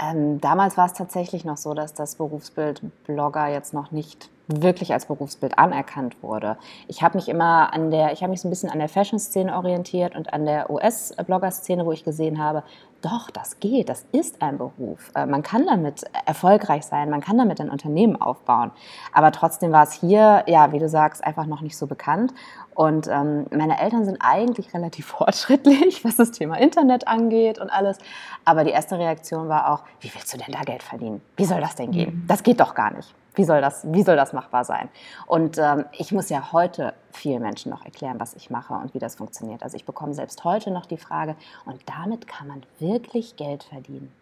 Ähm, 0.00 0.40
damals 0.40 0.76
war 0.76 0.86
es 0.86 0.94
tatsächlich 0.94 1.44
noch 1.44 1.56
so, 1.56 1.74
dass 1.74 1.94
das 1.94 2.16
Berufsbild 2.16 2.82
Blogger 3.04 3.48
jetzt 3.48 3.72
noch 3.72 3.92
nicht 3.92 4.30
wirklich 4.48 4.92
als 4.92 5.06
Berufsbild 5.06 5.58
anerkannt 5.58 6.20
wurde. 6.22 6.58
Ich 6.88 7.02
habe 7.02 7.16
mich 7.16 7.28
immer 7.28 7.72
an 7.72 7.90
der, 7.90 8.12
ich 8.12 8.22
habe 8.22 8.30
mich 8.30 8.40
so 8.40 8.48
ein 8.48 8.50
bisschen 8.50 8.70
an 8.70 8.78
der 8.78 8.88
Fashion-Szene 8.88 9.54
orientiert 9.56 10.16
und 10.16 10.32
an 10.32 10.44
der 10.44 10.70
US-Blogger-Szene, 10.70 11.86
wo 11.86 11.92
ich 11.92 12.04
gesehen 12.04 12.42
habe, 12.42 12.64
doch, 13.02 13.30
das 13.30 13.60
geht, 13.60 13.88
das 13.88 14.06
ist 14.12 14.40
ein 14.40 14.58
Beruf. 14.58 15.10
Äh, 15.14 15.26
man 15.26 15.42
kann 15.42 15.66
damit 15.66 16.04
erfolgreich 16.24 16.84
sein, 16.84 17.10
man 17.10 17.20
kann 17.20 17.36
damit 17.36 17.60
ein 17.60 17.70
Unternehmen 17.70 18.20
aufbauen. 18.20 18.70
Aber 19.12 19.32
trotzdem 19.32 19.72
war 19.72 19.82
es 19.82 19.92
hier, 19.92 20.44
ja, 20.46 20.72
wie 20.72 20.78
du 20.78 20.88
sagst, 20.88 21.22
einfach 21.22 21.46
noch 21.46 21.60
nicht 21.60 21.76
so 21.76 21.86
bekannt. 21.86 22.32
Und 22.74 23.06
ähm, 23.08 23.46
meine 23.50 23.78
Eltern 23.80 24.04
sind 24.04 24.18
eigentlich 24.20 24.72
relativ 24.74 25.06
fortschrittlich, 25.18 26.04
was 26.04 26.16
das 26.16 26.30
Thema 26.30 26.58
Internet 26.58 27.06
angeht 27.08 27.58
und 27.58 27.70
alles. 27.70 27.98
Aber 28.44 28.64
die 28.64 28.70
erste 28.70 28.98
Reaktion 28.98 29.48
war 29.48 29.72
auch, 29.72 29.84
wie 30.00 30.12
willst 30.14 30.32
du 30.32 30.38
denn 30.38 30.52
da 30.52 30.62
Geld 30.62 30.82
verdienen? 30.82 31.20
Wie 31.36 31.44
soll 31.44 31.60
das 31.60 31.74
denn 31.74 31.90
gehen? 31.90 32.22
Mhm. 32.22 32.26
Das 32.26 32.42
geht 32.42 32.60
doch 32.60 32.74
gar 32.74 32.92
nicht. 32.92 33.14
Wie 33.34 33.44
soll 33.44 33.62
das, 33.62 33.86
wie 33.90 34.02
soll 34.02 34.16
das 34.16 34.34
machbar 34.34 34.64
sein? 34.64 34.90
Und 35.26 35.56
ähm, 35.56 35.86
ich 35.92 36.12
muss 36.12 36.28
ja 36.28 36.52
heute 36.52 36.92
vielen 37.12 37.40
Menschen 37.42 37.70
noch 37.70 37.84
erklären, 37.84 38.20
was 38.20 38.34
ich 38.34 38.50
mache 38.50 38.74
und 38.74 38.92
wie 38.92 38.98
das 38.98 39.14
funktioniert. 39.14 39.62
Also 39.62 39.76
ich 39.76 39.86
bekomme 39.86 40.12
selbst 40.12 40.44
heute 40.44 40.70
noch 40.70 40.84
die 40.84 40.98
Frage, 40.98 41.34
und 41.64 41.80
damit 41.86 42.26
kann 42.26 42.46
man 42.46 42.62
wirklich 42.78 43.36
Geld 43.36 43.62
verdienen. 43.64 44.12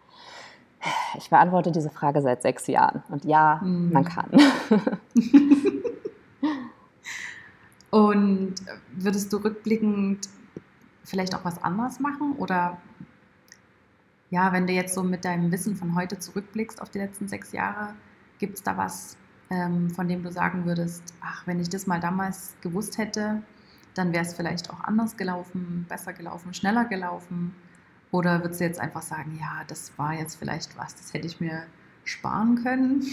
Ich 1.17 1.29
beantworte 1.29 1.71
diese 1.71 1.89
Frage 1.89 2.21
seit 2.21 2.41
sechs 2.41 2.67
Jahren. 2.67 3.03
Und 3.09 3.25
ja, 3.25 3.59
mhm. 3.61 3.91
man 3.91 4.05
kann. 4.05 4.29
und 7.91 8.55
würdest 8.95 9.31
du 9.31 9.37
rückblickend 9.37 10.27
vielleicht 11.03 11.35
auch 11.35 11.45
was 11.45 11.61
anders 11.61 11.99
machen? 11.99 12.33
Oder 12.37 12.81
ja, 14.29 14.51
wenn 14.53 14.65
du 14.65 14.73
jetzt 14.73 14.95
so 14.95 15.03
mit 15.03 15.25
deinem 15.25 15.51
Wissen 15.51 15.75
von 15.75 15.95
heute 15.95 16.17
zurückblickst 16.17 16.81
auf 16.81 16.89
die 16.89 16.99
letzten 16.99 17.27
sechs 17.27 17.51
Jahre, 17.51 17.93
Gibt 18.41 18.55
es 18.55 18.63
da 18.63 18.75
was, 18.75 19.17
ähm, 19.51 19.91
von 19.91 20.07
dem 20.07 20.23
du 20.23 20.31
sagen 20.31 20.65
würdest, 20.65 21.13
ach, 21.21 21.45
wenn 21.45 21.59
ich 21.59 21.69
das 21.69 21.85
mal 21.85 21.99
damals 21.99 22.55
gewusst 22.61 22.97
hätte, 22.97 23.43
dann 23.93 24.13
wäre 24.13 24.25
es 24.25 24.33
vielleicht 24.33 24.71
auch 24.71 24.79
anders 24.83 25.15
gelaufen, 25.15 25.85
besser 25.87 26.11
gelaufen, 26.11 26.51
schneller 26.55 26.85
gelaufen? 26.85 27.53
Oder 28.09 28.41
würdest 28.41 28.59
du 28.59 28.65
jetzt 28.65 28.79
einfach 28.79 29.03
sagen, 29.03 29.37
ja, 29.39 29.63
das 29.67 29.95
war 29.99 30.15
jetzt 30.15 30.37
vielleicht 30.37 30.75
was, 30.75 30.95
das 30.95 31.13
hätte 31.13 31.27
ich 31.27 31.39
mir 31.39 31.67
sparen 32.11 32.61
können? 32.63 33.03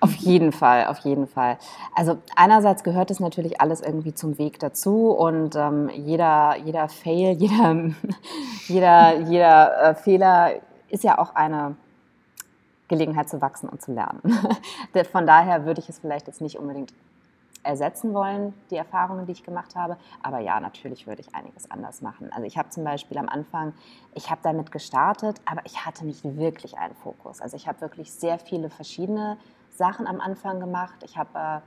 Auf 0.00 0.14
jeden 0.16 0.52
Fall, 0.52 0.86
auf 0.86 0.98
jeden 0.98 1.26
Fall. 1.26 1.56
Also 1.94 2.18
einerseits 2.36 2.84
gehört 2.84 3.10
es 3.10 3.20
natürlich 3.20 3.60
alles 3.60 3.80
irgendwie 3.80 4.12
zum 4.12 4.36
Weg 4.38 4.58
dazu 4.58 5.10
und 5.10 5.56
ähm, 5.56 5.88
jeder, 5.94 6.56
jeder 6.62 6.88
Fail, 6.88 7.32
jeder, 7.38 7.90
jeder, 8.66 9.20
jeder 9.20 9.82
äh, 9.82 9.94
Fehler 9.94 10.52
ist 10.90 11.04
ja 11.04 11.18
auch 11.18 11.34
eine 11.34 11.76
Gelegenheit 12.88 13.28
zu 13.28 13.40
wachsen 13.40 13.68
und 13.68 13.80
zu 13.80 13.92
lernen. 13.92 14.20
Von 15.12 15.26
daher 15.26 15.64
würde 15.64 15.80
ich 15.80 15.88
es 15.88 15.98
vielleicht 15.98 16.26
jetzt 16.26 16.40
nicht 16.40 16.58
unbedingt 16.58 16.92
ersetzen 17.64 18.14
wollen, 18.14 18.54
die 18.70 18.76
Erfahrungen, 18.76 19.26
die 19.26 19.32
ich 19.32 19.42
gemacht 19.42 19.74
habe. 19.74 19.96
Aber 20.22 20.38
ja, 20.38 20.60
natürlich 20.60 21.06
würde 21.06 21.22
ich 21.22 21.34
einiges 21.34 21.70
anders 21.70 22.02
machen. 22.02 22.30
Also 22.32 22.46
ich 22.46 22.56
habe 22.58 22.68
zum 22.68 22.84
Beispiel 22.84 23.18
am 23.18 23.28
Anfang, 23.28 23.72
ich 24.14 24.30
habe 24.30 24.40
damit 24.42 24.70
gestartet, 24.70 25.40
aber 25.44 25.62
ich 25.64 25.84
hatte 25.84 26.04
nicht 26.04 26.24
wirklich 26.36 26.78
einen 26.78 26.94
Fokus. 26.94 27.40
Also 27.40 27.56
ich 27.56 27.66
habe 27.66 27.80
wirklich 27.80 28.12
sehr 28.12 28.38
viele 28.38 28.70
verschiedene 28.70 29.38
Sachen 29.70 30.06
am 30.06 30.20
Anfang 30.20 30.60
gemacht. 30.60 31.02
Ich 31.04 31.16
habe 31.16 31.30
äh, 31.38 31.60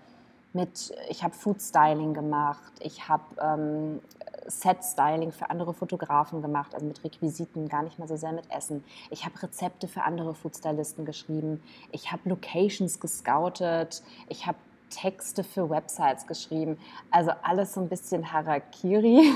mit, 0.53 0.93
ich 1.09 1.23
habe 1.23 1.33
Food 1.33 1.61
Styling 1.61 2.13
gemacht, 2.13 2.71
ich 2.79 3.07
habe 3.09 3.23
ähm, 3.41 3.99
Set 4.47 4.83
Styling 4.83 5.31
für 5.31 5.49
andere 5.49 5.73
Fotografen 5.73 6.41
gemacht, 6.41 6.73
also 6.73 6.85
mit 6.85 7.03
Requisiten, 7.03 7.67
gar 7.67 7.83
nicht 7.83 7.99
mal 7.99 8.07
so 8.07 8.15
sehr 8.15 8.31
mit 8.31 8.49
Essen. 8.49 8.83
Ich 9.09 9.25
habe 9.25 9.41
Rezepte 9.41 9.87
für 9.87 10.03
andere 10.03 10.33
Food 10.33 10.55
Stylisten 10.55 11.05
geschrieben. 11.05 11.61
Ich 11.91 12.11
habe 12.11 12.29
Locations 12.29 12.99
gescoutet. 12.99 14.01
Ich 14.29 14.47
habe 14.47 14.57
Texte 14.89 15.43
für 15.43 15.69
Websites 15.69 16.27
geschrieben. 16.27 16.77
Also 17.11 17.31
alles 17.43 17.73
so 17.73 17.81
ein 17.81 17.89
bisschen 17.89 18.31
Harakiri, 18.31 19.31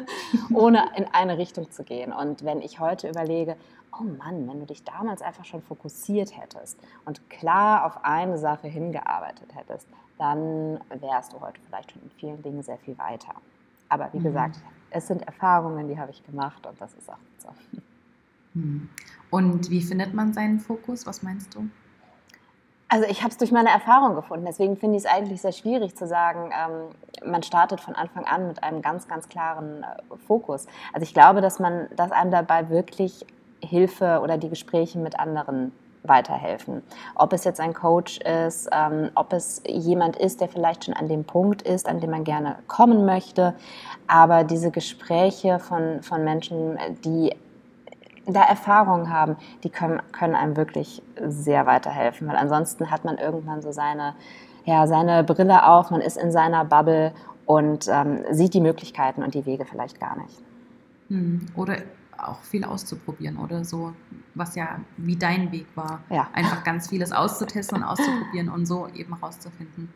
ohne 0.54 0.84
in 0.96 1.04
eine 1.12 1.38
Richtung 1.38 1.70
zu 1.70 1.84
gehen. 1.84 2.12
Und 2.12 2.44
wenn 2.44 2.60
ich 2.60 2.80
heute 2.80 3.08
überlege, 3.08 3.56
oh 3.98 4.04
Mann, 4.04 4.48
wenn 4.48 4.60
du 4.60 4.66
dich 4.66 4.84
damals 4.84 5.22
einfach 5.22 5.44
schon 5.44 5.62
fokussiert 5.62 6.36
hättest 6.36 6.78
und 7.04 7.28
klar 7.30 7.86
auf 7.86 8.04
eine 8.04 8.38
Sache 8.38 8.68
hingearbeitet 8.68 9.54
hättest, 9.54 9.86
dann 10.18 10.80
wärst 11.00 11.32
du 11.32 11.40
heute 11.40 11.60
vielleicht 11.66 11.92
schon 11.92 12.02
in 12.02 12.10
vielen 12.10 12.42
Dingen 12.42 12.62
sehr 12.62 12.78
viel 12.78 12.96
weiter. 12.98 13.34
Aber 13.88 14.12
wie 14.12 14.18
mhm. 14.18 14.24
gesagt, 14.24 14.58
es 14.90 15.06
sind 15.06 15.22
Erfahrungen, 15.22 15.88
die 15.88 15.98
habe 15.98 16.10
ich 16.10 16.24
gemacht 16.24 16.66
und 16.66 16.80
das 16.80 16.94
ist 16.94 17.10
auch 17.10 17.18
so. 17.38 17.48
Mhm. 18.54 18.88
Und 19.30 19.70
wie 19.70 19.82
findet 19.82 20.14
man 20.14 20.32
seinen 20.32 20.60
Fokus? 20.60 21.06
Was 21.06 21.22
meinst 21.22 21.54
du? 21.54 21.68
Also 22.88 23.06
ich 23.08 23.22
habe 23.22 23.30
es 23.30 23.36
durch 23.36 23.50
meine 23.50 23.70
Erfahrung 23.70 24.14
gefunden. 24.14 24.44
Deswegen 24.46 24.76
finde 24.76 24.96
ich 24.96 25.04
es 25.04 25.10
eigentlich 25.10 25.40
sehr 25.40 25.52
schwierig 25.52 25.96
zu 25.96 26.06
sagen, 26.06 26.52
ähm, 26.52 27.30
man 27.30 27.42
startet 27.42 27.80
von 27.80 27.96
Anfang 27.96 28.24
an 28.24 28.46
mit 28.46 28.62
einem 28.62 28.80
ganz, 28.80 29.08
ganz 29.08 29.28
klaren 29.28 29.82
äh, 29.82 30.16
Fokus. 30.26 30.66
Also 30.92 31.02
ich 31.02 31.12
glaube, 31.12 31.40
dass 31.40 31.58
man, 31.58 31.88
dass 31.96 32.12
einem 32.12 32.30
dabei 32.30 32.68
wirklich 32.68 33.26
Hilfe 33.60 34.20
oder 34.22 34.38
die 34.38 34.48
Gespräche 34.48 34.98
mit 34.98 35.18
anderen 35.18 35.72
weiterhelfen. 36.04 36.82
Ob 37.16 37.32
es 37.32 37.42
jetzt 37.42 37.58
ein 37.58 37.74
Coach 37.74 38.18
ist, 38.18 38.68
ähm, 38.70 39.10
ob 39.16 39.32
es 39.32 39.62
jemand 39.66 40.14
ist, 40.16 40.40
der 40.40 40.48
vielleicht 40.48 40.84
schon 40.84 40.94
an 40.94 41.08
dem 41.08 41.24
Punkt 41.24 41.62
ist, 41.62 41.88
an 41.88 42.00
dem 42.00 42.10
man 42.10 42.22
gerne 42.22 42.56
kommen 42.68 43.04
möchte. 43.04 43.54
Aber 44.06 44.44
diese 44.44 44.70
Gespräche 44.70 45.58
von, 45.58 46.02
von 46.02 46.22
Menschen, 46.22 46.78
die 47.04 47.34
da 48.26 48.42
Erfahrungen 48.42 49.10
haben, 49.10 49.36
die 49.62 49.70
können, 49.70 50.02
können 50.12 50.34
einem 50.34 50.56
wirklich 50.56 51.02
sehr 51.20 51.66
weiterhelfen, 51.66 52.28
weil 52.28 52.36
ansonsten 52.36 52.90
hat 52.90 53.04
man 53.04 53.18
irgendwann 53.18 53.62
so 53.62 53.72
seine, 53.72 54.14
ja, 54.64 54.86
seine 54.86 55.24
Brille 55.24 55.66
auf, 55.66 55.90
man 55.90 56.00
ist 56.00 56.16
in 56.16 56.32
seiner 56.32 56.64
Bubble 56.64 57.12
und 57.46 57.88
ähm, 57.88 58.24
sieht 58.30 58.54
die 58.54 58.60
Möglichkeiten 58.60 59.22
und 59.22 59.34
die 59.34 59.46
Wege 59.46 59.64
vielleicht 59.64 60.00
gar 60.00 60.16
nicht. 60.18 60.42
Hm, 61.08 61.46
oder 61.54 61.76
auch 62.18 62.40
viel 62.40 62.64
auszuprobieren 62.64 63.36
oder 63.36 63.64
so, 63.64 63.92
was 64.34 64.56
ja 64.56 64.80
wie 64.96 65.16
dein 65.16 65.52
Weg 65.52 65.66
war. 65.74 66.00
Ja. 66.10 66.28
Einfach 66.32 66.64
ganz 66.64 66.88
vieles 66.88 67.12
auszutesten 67.12 67.78
und 67.78 67.84
auszuprobieren 67.84 68.48
und 68.48 68.66
so 68.66 68.88
eben 68.94 69.12
rauszufinden 69.14 69.92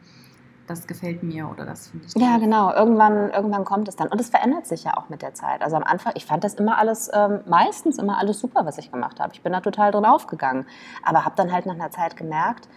das 0.71 0.87
gefällt 0.87 1.23
mir 1.23 1.50
oder 1.50 1.67
das 1.67 1.89
finde 1.89 2.07
ich. 2.07 2.15
Ja, 2.15 2.39
genau. 2.39 2.73
Irgendwann, 2.73 3.31
irgendwann 3.31 3.65
kommt 3.65 3.89
es 3.89 3.97
dann. 3.97 4.09
Und 4.09 4.21
es 4.21 4.31
verändert 4.31 4.67
sich 4.67 4.85
ja 4.85 4.97
auch 4.97 5.09
mit 5.09 5.21
der 5.21 5.35
Zeit. 5.35 5.62
Also 5.62 5.77
am 5.77 5.83
Anfang, 5.83 6.12
ich 6.15 6.25
fand 6.25 6.45
das 6.45 6.55
immer 6.55 6.79
alles, 6.79 7.11
ähm, 7.12 7.41
meistens 7.47 7.99
immer 7.99 8.19
alles 8.19 8.39
super, 8.39 8.65
was 8.65 8.79
ich 8.79 8.93
gemacht 8.93 9.19
habe. 9.19 9.33
Ich 9.35 9.43
bin 9.43 9.53
da 9.53 9.61
total 9.61 9.91
drin 9.91 10.05
aufgegangen. 10.05 10.67
Aber 11.03 11.25
habe 11.25 11.35
dann 11.37 11.50
halt 11.53 11.67
nach 11.67 11.75
einer 11.75 11.91
Zeit 11.91 12.17
gemerkt, 12.17 12.69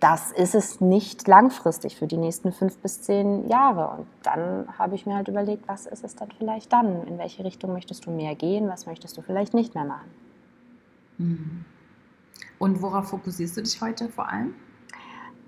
das 0.00 0.32
ist 0.32 0.54
es 0.54 0.80
nicht 0.80 1.28
langfristig 1.28 1.96
für 1.96 2.06
die 2.06 2.16
nächsten 2.16 2.52
fünf 2.52 2.78
bis 2.78 3.02
zehn 3.02 3.46
Jahre. 3.46 3.98
Und 3.98 4.06
dann 4.24 4.66
habe 4.76 4.96
ich 4.96 5.06
mir 5.06 5.14
halt 5.14 5.28
überlegt, 5.28 5.68
was 5.68 5.86
ist 5.86 6.02
es 6.02 6.16
dann 6.16 6.30
vielleicht 6.36 6.72
dann? 6.72 7.06
In 7.06 7.18
welche 7.18 7.44
Richtung 7.44 7.72
möchtest 7.72 8.06
du 8.06 8.10
mehr 8.10 8.34
gehen? 8.34 8.68
Was 8.68 8.86
möchtest 8.86 9.16
du 9.16 9.22
vielleicht 9.22 9.54
nicht 9.54 9.74
mehr 9.74 9.84
machen? 9.84 10.10
Hm. 11.18 11.64
Und 12.58 12.82
worauf 12.82 13.10
fokussierst 13.10 13.56
du 13.56 13.62
dich 13.62 13.80
heute 13.80 14.08
vor 14.08 14.28
allem? 14.28 14.54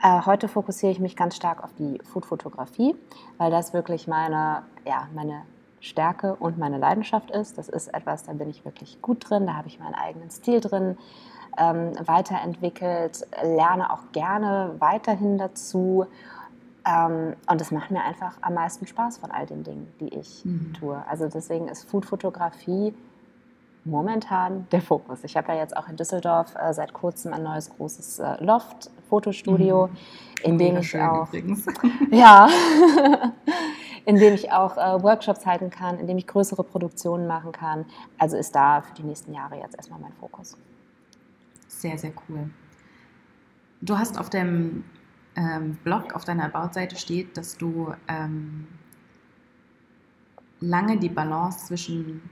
Äh, 0.02 0.22
heute 0.26 0.48
fokussiere 0.48 0.90
ich 0.90 0.98
mich 0.98 1.14
ganz 1.14 1.36
stark 1.36 1.62
auf 1.62 1.72
die 1.74 1.98
Foodfotografie, 2.04 2.96
weil 3.38 3.50
das 3.52 3.72
wirklich 3.72 4.08
meine, 4.08 4.64
ja, 4.84 5.08
meine 5.14 5.42
Stärke 5.80 6.34
und 6.34 6.58
meine 6.58 6.78
Leidenschaft 6.78 7.30
ist. 7.30 7.56
Das 7.56 7.68
ist 7.68 7.92
etwas, 7.94 8.24
da 8.24 8.32
bin 8.32 8.50
ich 8.50 8.64
wirklich 8.64 9.00
gut 9.00 9.30
drin, 9.30 9.46
da 9.46 9.54
habe 9.54 9.68
ich 9.68 9.78
meinen 9.78 9.94
eigenen 9.94 10.30
Stil 10.30 10.60
drin 10.60 10.98
ähm, 11.56 11.92
weiterentwickelt, 12.04 13.26
lerne 13.42 13.92
auch 13.92 14.10
gerne 14.10 14.74
weiterhin 14.78 15.38
dazu. 15.38 16.06
Ähm, 16.84 17.36
und 17.48 17.60
es 17.60 17.70
macht 17.70 17.92
mir 17.92 18.02
einfach 18.02 18.38
am 18.40 18.54
meisten 18.54 18.88
Spaß 18.88 19.18
von 19.18 19.30
all 19.30 19.46
den 19.46 19.62
Dingen, 19.62 19.92
die 20.00 20.08
ich 20.08 20.44
mhm. 20.44 20.72
tue. 20.74 21.00
Also 21.08 21.28
deswegen 21.28 21.68
ist 21.68 21.88
Foodfotografie 21.88 22.92
momentan 23.84 24.66
der 24.70 24.80
Fokus. 24.80 25.24
Ich 25.24 25.36
habe 25.36 25.52
ja 25.52 25.58
jetzt 25.58 25.76
auch 25.76 25.88
in 25.88 25.96
Düsseldorf 25.96 26.54
äh, 26.54 26.72
seit 26.72 26.92
kurzem 26.92 27.32
ein 27.32 27.42
neues 27.42 27.70
großes 27.70 28.20
äh, 28.20 28.44
Loft-Fotostudio, 28.44 29.88
mhm. 29.88 29.96
in 30.44 30.58
dem 30.58 30.76
ich 30.78 30.98
auch 30.98 31.28
ja, 32.10 32.48
in 34.04 34.16
dem 34.16 34.34
ich 34.34 34.52
auch 34.52 34.76
äh, 34.76 35.02
Workshops 35.02 35.46
halten 35.46 35.70
kann, 35.70 35.98
in 35.98 36.06
dem 36.06 36.18
ich 36.18 36.26
größere 36.26 36.62
Produktionen 36.62 37.26
machen 37.26 37.52
kann. 37.52 37.84
Also 38.18 38.36
ist 38.36 38.54
da 38.54 38.82
für 38.82 38.94
die 38.94 39.04
nächsten 39.04 39.32
Jahre 39.32 39.56
jetzt 39.56 39.76
erstmal 39.76 40.00
mein 40.00 40.12
Fokus. 40.12 40.56
Sehr, 41.66 41.98
sehr 41.98 42.12
cool. 42.28 42.50
Du 43.80 43.98
hast 43.98 44.18
auf 44.18 44.30
dem 44.30 44.84
ähm, 45.34 45.76
Blog, 45.82 46.14
auf 46.14 46.24
deiner 46.24 46.44
About-Seite 46.44 46.96
steht, 46.96 47.36
dass 47.36 47.56
du 47.56 47.92
ähm, 48.06 48.68
lange 50.60 50.98
die 50.98 51.08
Balance 51.08 51.66
zwischen 51.66 52.22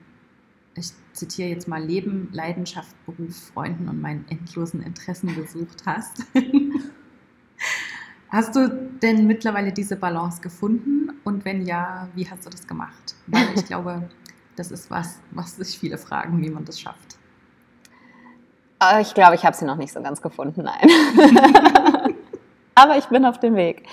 ich 0.75 0.93
zitiere 1.12 1.49
jetzt 1.49 1.69
mal, 1.69 1.83
Leben, 1.83 2.29
Leidenschaft, 2.33 2.95
Beruf, 3.07 3.50
Freunden 3.53 3.89
und 3.89 4.00
meinen 4.00 4.25
endlosen 4.29 4.83
Interessen 4.83 5.35
gesucht 5.35 5.83
hast. 5.87 6.25
hast 8.29 8.57
du 8.57 8.69
denn 9.03 9.27
mittlerweile 9.27 9.73
diese 9.73 9.97
Balance 9.97 10.41
gefunden? 10.41 11.11
Und 11.25 11.45
wenn 11.45 11.67
ja, 11.67 12.09
wie 12.15 12.29
hast 12.29 12.47
du 12.47 12.50
das 12.50 12.67
gemacht? 12.67 13.15
Weil 13.27 13.49
ich 13.55 13.65
glaube, 13.65 14.09
das 14.57 14.71
ist 14.71 14.91
was, 14.91 15.21
was 15.33 15.57
sich 15.57 15.79
viele 15.79 15.99
fragen, 15.99 16.41
wie 16.43 16.50
man 16.50 16.65
das 16.65 16.81
schafft. 16.81 17.19
Äh, 18.83 19.03
ich 19.03 19.12
glaube, 19.15 19.35
ich 19.35 19.45
habe 19.45 19.57
sie 19.57 19.65
noch 19.65 19.77
nicht 19.77 19.93
so 19.93 20.00
ganz 20.03 20.23
gefunden, 20.23 20.62
nein. 20.62 20.89
Aber 22.75 22.97
ich 22.97 23.07
bin 23.07 23.25
auf 23.25 23.41
dem 23.41 23.57
Weg. 23.57 23.87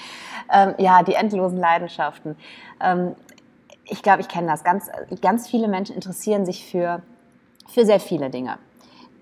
Ähm, 0.52 0.76
ja, 0.78 1.04
die 1.04 1.14
endlosen 1.14 1.58
Leidenschaften. 1.58 2.38
Ähm, 2.80 3.16
ich 3.90 4.02
glaube, 4.02 4.22
ich 4.22 4.28
kenne 4.28 4.48
das. 4.48 4.64
Ganz, 4.64 4.90
ganz 5.22 5.48
viele 5.48 5.68
Menschen 5.68 5.96
interessieren 5.96 6.46
sich 6.46 6.70
für, 6.70 7.02
für 7.68 7.86
sehr 7.86 8.00
viele 8.00 8.30
Dinge. 8.30 8.58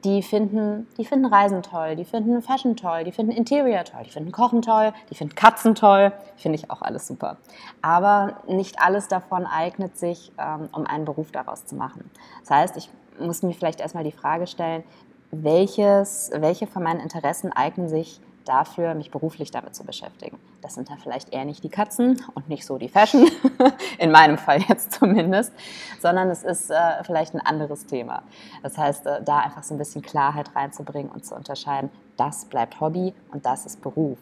Die 0.03 0.21
finden, 0.21 0.87
die 0.97 1.05
finden 1.05 1.25
Reisen 1.25 1.63
toll, 1.63 1.95
die 1.95 2.05
finden 2.05 2.41
Fashion 2.43 2.75
toll, 2.75 3.03
die 3.03 3.11
finden 3.11 3.31
Interior 3.31 3.83
toll, 3.85 4.03
die 4.05 4.11
finden 4.11 4.31
Kochen 4.31 4.61
toll, 4.61 4.93
die 5.09 5.15
finden 5.15 5.33
Katzen 5.33 5.73
toll. 5.73 6.11
Finde 6.35 6.59
ich 6.59 6.69
auch 6.69 6.83
alles 6.83 7.07
super. 7.07 7.37
Aber 7.81 8.37
nicht 8.47 8.79
alles 8.79 9.07
davon 9.07 9.47
eignet 9.47 9.97
sich, 9.97 10.31
ähm, 10.37 10.69
um 10.73 10.85
einen 10.85 11.05
Beruf 11.05 11.31
daraus 11.31 11.65
zu 11.65 11.75
machen. 11.75 12.11
Das 12.41 12.51
heißt, 12.51 12.77
ich 12.77 12.89
muss 13.19 13.41
mir 13.41 13.53
vielleicht 13.53 13.79
erstmal 13.79 14.03
die 14.03 14.11
Frage 14.11 14.45
stellen, 14.45 14.83
welches, 15.31 16.29
welche 16.35 16.67
von 16.67 16.83
meinen 16.83 16.99
Interessen 16.99 17.51
eignen 17.51 17.89
sich 17.89 18.21
dafür, 18.45 18.93
mich 18.93 19.11
beruflich 19.11 19.51
damit 19.51 19.75
zu 19.75 19.83
beschäftigen. 19.83 20.39
Das 20.61 20.75
sind 20.75 20.89
dann 20.89 20.97
vielleicht 20.99 21.33
eher 21.33 21.45
nicht 21.45 21.63
die 21.63 21.69
Katzen 21.69 22.21
und 22.33 22.47
nicht 22.49 22.65
so 22.65 22.77
die 22.77 22.89
Fashion, 22.89 23.27
in 23.97 24.11
meinem 24.11 24.37
Fall 24.37 24.61
jetzt 24.67 24.93
zumindest, 24.93 25.53
sondern 25.99 26.29
es 26.29 26.43
ist 26.43 26.71
äh, 26.71 27.03
vielleicht 27.03 27.33
ein 27.33 27.41
anderes 27.41 27.85
Thema. 27.85 28.23
Das 28.63 28.77
heißt, 28.77 29.05
äh, 29.05 29.23
da 29.23 29.39
einfach 29.39 29.63
so 29.63 29.73
ein 29.73 29.77
bisschen 29.77 30.01
Klarheit 30.01 30.55
reinzubringen 30.55 31.11
und 31.11 31.25
zu 31.25 31.35
unterscheiden, 31.35 31.89
das 32.17 32.45
bleibt 32.45 32.79
Hobby 32.79 33.13
und 33.31 33.45
das 33.45 33.65
ist 33.65 33.81
Beruf. 33.81 34.17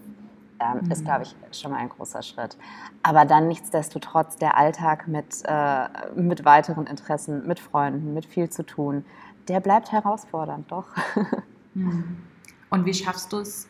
Ähm, 0.60 0.82
mhm. 0.84 0.92
Ist, 0.92 1.04
glaube 1.04 1.24
ich, 1.24 1.36
schon 1.58 1.72
mal 1.72 1.78
ein 1.78 1.90
großer 1.90 2.22
Schritt. 2.22 2.58
Aber 3.02 3.26
dann 3.26 3.48
nichtsdestotrotz 3.48 4.38
der 4.38 4.58
Alltag 4.58 5.08
mit, 5.08 5.44
äh, 5.46 5.88
mit 6.16 6.46
weiteren 6.46 6.88
Interessen, 6.88 7.46
mit 7.48 7.60
Freunden, 7.60 8.14
mit 8.14 8.26
viel 8.26 8.50
zu 8.50 8.64
tun, 8.64 9.06
der 9.48 9.60
bleibt 9.60 9.92
herausfordernd, 9.92 10.72
doch. 10.72 10.88
Mhm. 11.76 12.18
Und 12.70 12.86
wie 12.86 12.94
schaffst 12.94 13.34
du 13.34 13.40
es, 13.40 13.68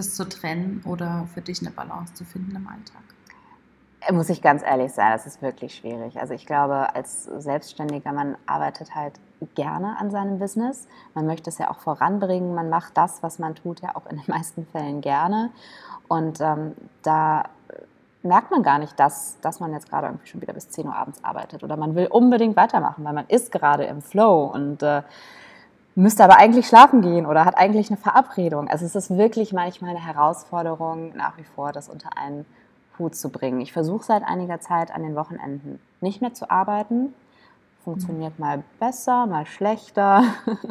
das 0.00 0.14
zu 0.14 0.28
trennen 0.28 0.82
oder 0.84 1.28
für 1.32 1.40
dich 1.40 1.60
eine 1.60 1.70
Balance 1.70 2.14
zu 2.14 2.24
finden 2.24 2.56
im 2.56 2.66
Alltag? 2.66 3.02
Muss 4.10 4.30
ich 4.30 4.40
ganz 4.40 4.62
ehrlich 4.62 4.92
sein, 4.92 5.12
das 5.12 5.26
ist 5.26 5.42
wirklich 5.42 5.74
schwierig. 5.74 6.18
Also 6.18 6.32
ich 6.32 6.46
glaube, 6.46 6.94
als 6.94 7.24
Selbstständiger, 7.24 8.12
man 8.12 8.36
arbeitet 8.46 8.94
halt 8.94 9.12
gerne 9.54 9.98
an 9.98 10.10
seinem 10.10 10.38
Business. 10.38 10.88
Man 11.14 11.26
möchte 11.26 11.50
es 11.50 11.58
ja 11.58 11.70
auch 11.70 11.80
voranbringen. 11.80 12.54
Man 12.54 12.70
macht 12.70 12.96
das, 12.96 13.22
was 13.22 13.38
man 13.38 13.54
tut, 13.54 13.80
ja 13.80 13.94
auch 13.94 14.06
in 14.06 14.16
den 14.16 14.24
meisten 14.26 14.66
Fällen 14.66 15.02
gerne. 15.02 15.50
Und 16.08 16.40
ähm, 16.40 16.72
da 17.02 17.44
merkt 18.22 18.50
man 18.50 18.62
gar 18.62 18.78
nicht, 18.78 18.98
dass, 18.98 19.38
dass 19.40 19.60
man 19.60 19.72
jetzt 19.72 19.88
gerade 19.88 20.06
irgendwie 20.06 20.26
schon 20.26 20.40
wieder 20.40 20.54
bis 20.54 20.70
10 20.70 20.86
Uhr 20.86 20.96
abends 20.96 21.22
arbeitet. 21.22 21.62
Oder 21.62 21.76
man 21.76 21.94
will 21.94 22.06
unbedingt 22.06 22.56
weitermachen, 22.56 23.04
weil 23.04 23.12
man 23.12 23.26
ist 23.28 23.52
gerade 23.52 23.84
im 23.84 24.02
Flow 24.02 24.44
und 24.44 24.82
äh, 24.82 25.02
müsste 25.94 26.24
aber 26.24 26.38
eigentlich 26.38 26.66
schlafen 26.66 27.02
gehen 27.02 27.26
oder 27.26 27.44
hat 27.44 27.56
eigentlich 27.56 27.88
eine 27.90 27.96
Verabredung. 27.96 28.68
Also 28.68 28.84
es 28.84 28.94
ist 28.94 29.16
wirklich 29.16 29.52
manchmal 29.52 29.90
eine 29.90 30.04
Herausforderung, 30.04 31.14
nach 31.16 31.36
wie 31.36 31.44
vor 31.44 31.72
das 31.72 31.88
unter 31.88 32.16
einen 32.16 32.46
Hut 32.98 33.14
zu 33.14 33.30
bringen. 33.30 33.60
Ich 33.60 33.72
versuche 33.72 34.04
seit 34.04 34.22
einiger 34.22 34.60
Zeit 34.60 34.90
an 34.90 35.02
den 35.02 35.16
Wochenenden 35.16 35.80
nicht 36.00 36.20
mehr 36.20 36.34
zu 36.34 36.50
arbeiten. 36.50 37.14
Funktioniert 37.84 38.38
mal 38.38 38.62
besser, 38.78 39.26
mal 39.26 39.46
schlechter. 39.46 40.22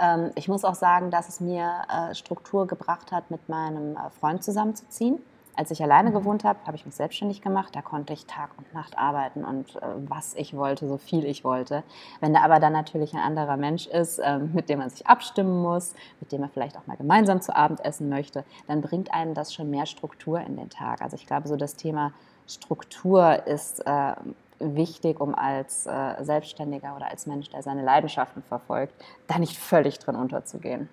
Ähm, 0.00 0.30
ich 0.36 0.46
muss 0.46 0.64
auch 0.64 0.76
sagen, 0.76 1.10
dass 1.10 1.28
es 1.28 1.40
mir 1.40 1.72
äh, 1.88 2.14
Struktur 2.14 2.68
gebracht 2.68 3.10
hat, 3.10 3.32
mit 3.32 3.48
meinem 3.48 3.96
äh, 3.96 4.10
Freund 4.20 4.44
zusammenzuziehen. 4.44 5.18
Als 5.58 5.72
ich 5.72 5.82
alleine 5.82 6.10
mhm. 6.10 6.14
gewohnt 6.14 6.44
habe, 6.44 6.60
habe 6.66 6.76
ich 6.76 6.86
mich 6.86 6.94
selbstständig 6.94 7.42
gemacht. 7.42 7.74
Da 7.74 7.82
konnte 7.82 8.12
ich 8.12 8.26
Tag 8.26 8.50
und 8.56 8.72
Nacht 8.74 8.96
arbeiten 8.96 9.44
und 9.44 9.74
äh, 9.74 9.80
was 10.06 10.34
ich 10.34 10.54
wollte, 10.54 10.86
so 10.86 10.98
viel 10.98 11.24
ich 11.24 11.42
wollte. 11.42 11.82
Wenn 12.20 12.32
da 12.32 12.42
aber 12.42 12.60
dann 12.60 12.72
natürlich 12.72 13.12
ein 13.12 13.18
anderer 13.18 13.56
Mensch 13.56 13.88
ist, 13.88 14.20
äh, 14.20 14.38
mit 14.38 14.68
dem 14.68 14.78
man 14.78 14.88
sich 14.88 15.08
abstimmen 15.08 15.60
muss, 15.60 15.94
mit 16.20 16.30
dem 16.30 16.42
man 16.42 16.50
vielleicht 16.50 16.76
auch 16.76 16.86
mal 16.86 16.96
gemeinsam 16.96 17.40
zu 17.40 17.56
Abend 17.56 17.84
essen 17.84 18.08
möchte, 18.08 18.44
dann 18.68 18.82
bringt 18.82 19.12
einem 19.12 19.34
das 19.34 19.52
schon 19.52 19.68
mehr 19.68 19.86
Struktur 19.86 20.40
in 20.42 20.56
den 20.56 20.70
Tag. 20.70 21.02
Also 21.02 21.16
ich 21.16 21.26
glaube, 21.26 21.48
so 21.48 21.56
das 21.56 21.74
Thema 21.74 22.12
Struktur 22.46 23.44
ist 23.48 23.84
äh, 23.84 24.12
wichtig, 24.60 25.18
um 25.18 25.34
als 25.34 25.86
äh, 25.86 26.22
Selbstständiger 26.22 26.94
oder 26.94 27.10
als 27.10 27.26
Mensch, 27.26 27.50
der 27.50 27.64
seine 27.64 27.82
Leidenschaften 27.82 28.44
verfolgt, 28.44 28.94
da 29.26 29.40
nicht 29.40 29.58
völlig 29.58 29.98
drin 29.98 30.14
unterzugehen. 30.14 30.88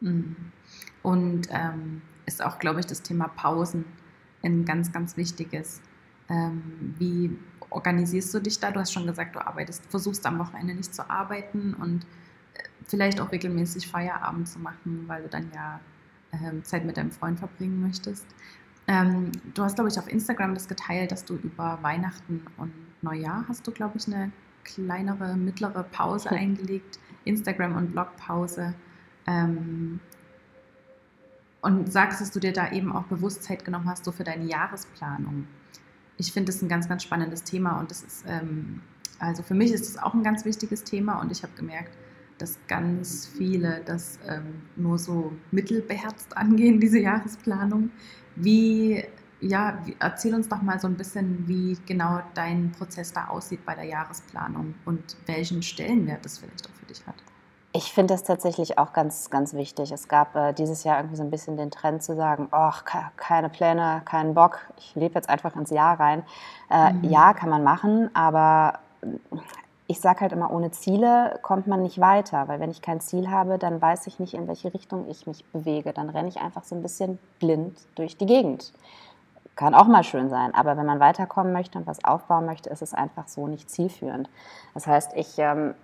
Mhm. 0.00 0.52
Und 1.02 1.48
ähm 1.50 2.02
ist 2.26 2.42
auch, 2.42 2.58
glaube 2.58 2.80
ich, 2.80 2.86
das 2.86 3.02
Thema 3.02 3.28
Pausen 3.28 3.84
ein 4.42 4.64
ganz, 4.64 4.92
ganz 4.92 5.16
wichtiges. 5.16 5.80
Ähm, 6.28 6.94
wie 6.98 7.36
organisierst 7.70 8.32
du 8.32 8.40
dich 8.40 8.58
da? 8.60 8.70
Du 8.70 8.80
hast 8.80 8.92
schon 8.92 9.06
gesagt, 9.06 9.34
du 9.34 9.46
arbeitest, 9.46 9.84
versuchst 9.86 10.24
am 10.26 10.38
Wochenende 10.38 10.74
nicht 10.74 10.94
zu 10.94 11.08
arbeiten 11.10 11.74
und 11.74 12.04
äh, 12.54 12.62
vielleicht 12.86 13.20
auch 13.20 13.32
regelmäßig 13.32 13.88
Feierabend 13.88 14.48
zu 14.48 14.58
machen, 14.58 15.04
weil 15.06 15.22
du 15.22 15.28
dann 15.28 15.50
ja 15.54 15.80
äh, 16.32 16.62
Zeit 16.62 16.84
mit 16.84 16.96
deinem 16.96 17.10
Freund 17.10 17.38
verbringen 17.38 17.80
möchtest. 17.82 18.26
Ähm, 18.86 19.32
du 19.54 19.62
hast, 19.62 19.76
glaube 19.76 19.90
ich, 19.90 19.98
auf 19.98 20.08
Instagram 20.08 20.54
das 20.54 20.68
geteilt, 20.68 21.10
dass 21.10 21.24
du 21.24 21.36
über 21.36 21.78
Weihnachten 21.82 22.42
und 22.58 22.72
Neujahr 23.02 23.44
hast 23.48 23.66
du, 23.66 23.70
glaube 23.70 23.96
ich, 23.96 24.06
eine 24.06 24.30
kleinere, 24.64 25.36
mittlere 25.36 25.84
Pause 25.84 26.30
eingelegt, 26.30 26.98
Instagram- 27.24 27.76
und 27.76 27.92
Blogpause. 27.92 28.74
Ähm, 29.26 30.00
und 31.64 31.90
sagst, 31.90 32.20
dass 32.20 32.30
du 32.30 32.40
dir 32.40 32.52
da 32.52 32.72
eben 32.72 32.92
auch 32.92 33.04
Bewusstheit 33.04 33.64
genommen 33.64 33.88
hast, 33.88 34.04
so 34.04 34.12
für 34.12 34.22
deine 34.22 34.44
Jahresplanung. 34.44 35.46
Ich 36.18 36.30
finde 36.30 36.52
das 36.52 36.60
ein 36.60 36.68
ganz, 36.68 36.88
ganz 36.90 37.02
spannendes 37.02 37.42
Thema 37.42 37.80
und 37.80 37.90
das 37.90 38.02
ist, 38.02 38.24
ähm, 38.28 38.82
also 39.18 39.42
für 39.42 39.54
mich 39.54 39.72
ist 39.72 39.88
es 39.88 39.96
auch 39.96 40.12
ein 40.12 40.22
ganz 40.22 40.44
wichtiges 40.44 40.84
Thema 40.84 41.22
und 41.22 41.32
ich 41.32 41.42
habe 41.42 41.54
gemerkt, 41.56 41.96
dass 42.36 42.58
ganz 42.68 43.26
viele 43.26 43.80
das 43.86 44.18
ähm, 44.28 44.60
nur 44.76 44.98
so 44.98 45.32
mittelbeherzt 45.52 46.36
angehen, 46.36 46.80
diese 46.80 46.98
Jahresplanung. 46.98 47.90
Wie, 48.36 49.02
ja, 49.40 49.82
erzähl 50.00 50.34
uns 50.34 50.50
doch 50.50 50.60
mal 50.60 50.78
so 50.78 50.86
ein 50.86 50.96
bisschen, 50.96 51.48
wie 51.48 51.78
genau 51.86 52.20
dein 52.34 52.72
Prozess 52.72 53.10
da 53.10 53.28
aussieht 53.28 53.64
bei 53.64 53.74
der 53.74 53.84
Jahresplanung 53.84 54.74
und 54.84 55.16
welchen 55.24 55.62
Stellenwert 55.62 56.26
das 56.26 56.36
vielleicht 56.36 56.68
auch 56.68 56.74
für 56.74 56.86
dich 56.86 57.06
hat. 57.06 57.16
Ich 57.76 57.92
finde 57.92 58.14
das 58.14 58.22
tatsächlich 58.22 58.78
auch 58.78 58.92
ganz, 58.92 59.30
ganz 59.30 59.52
wichtig. 59.52 59.90
Es 59.90 60.06
gab 60.06 60.36
äh, 60.36 60.52
dieses 60.52 60.84
Jahr 60.84 60.98
irgendwie 60.98 61.16
so 61.16 61.24
ein 61.24 61.30
bisschen 61.30 61.56
den 61.56 61.72
Trend 61.72 62.04
zu 62.04 62.14
sagen, 62.14 62.46
ach, 62.52 62.84
keine 63.16 63.48
Pläne, 63.48 64.00
keinen 64.04 64.32
Bock, 64.32 64.60
ich 64.78 64.94
lebe 64.94 65.16
jetzt 65.16 65.28
einfach 65.28 65.56
ins 65.56 65.70
Jahr 65.70 65.98
rein. 65.98 66.22
Äh, 66.70 66.92
mhm. 66.92 67.04
Ja, 67.10 67.34
kann 67.34 67.50
man 67.50 67.64
machen, 67.64 68.14
aber 68.14 68.78
ich 69.88 70.00
sage 70.00 70.20
halt 70.20 70.30
immer, 70.30 70.52
ohne 70.52 70.70
Ziele 70.70 71.40
kommt 71.42 71.66
man 71.66 71.82
nicht 71.82 72.00
weiter, 72.00 72.46
weil 72.46 72.60
wenn 72.60 72.70
ich 72.70 72.80
kein 72.80 73.00
Ziel 73.00 73.28
habe, 73.28 73.58
dann 73.58 73.82
weiß 73.82 74.06
ich 74.06 74.20
nicht, 74.20 74.34
in 74.34 74.46
welche 74.46 74.72
Richtung 74.72 75.08
ich 75.08 75.26
mich 75.26 75.44
bewege. 75.46 75.92
Dann 75.92 76.10
renne 76.10 76.28
ich 76.28 76.40
einfach 76.40 76.62
so 76.62 76.76
ein 76.76 76.82
bisschen 76.82 77.18
blind 77.40 77.76
durch 77.96 78.16
die 78.16 78.26
Gegend. 78.26 78.72
Kann 79.56 79.74
auch 79.74 79.88
mal 79.88 80.04
schön 80.04 80.30
sein, 80.30 80.54
aber 80.54 80.76
wenn 80.76 80.86
man 80.86 81.00
weiterkommen 81.00 81.52
möchte 81.52 81.76
und 81.78 81.88
was 81.88 82.04
aufbauen 82.04 82.46
möchte, 82.46 82.70
ist 82.70 82.82
es 82.82 82.94
einfach 82.94 83.26
so 83.26 83.48
nicht 83.48 83.68
zielführend. 83.68 84.30
Das 84.74 84.86
heißt, 84.86 85.12
ich 85.16 85.38
ähm, 85.38 85.74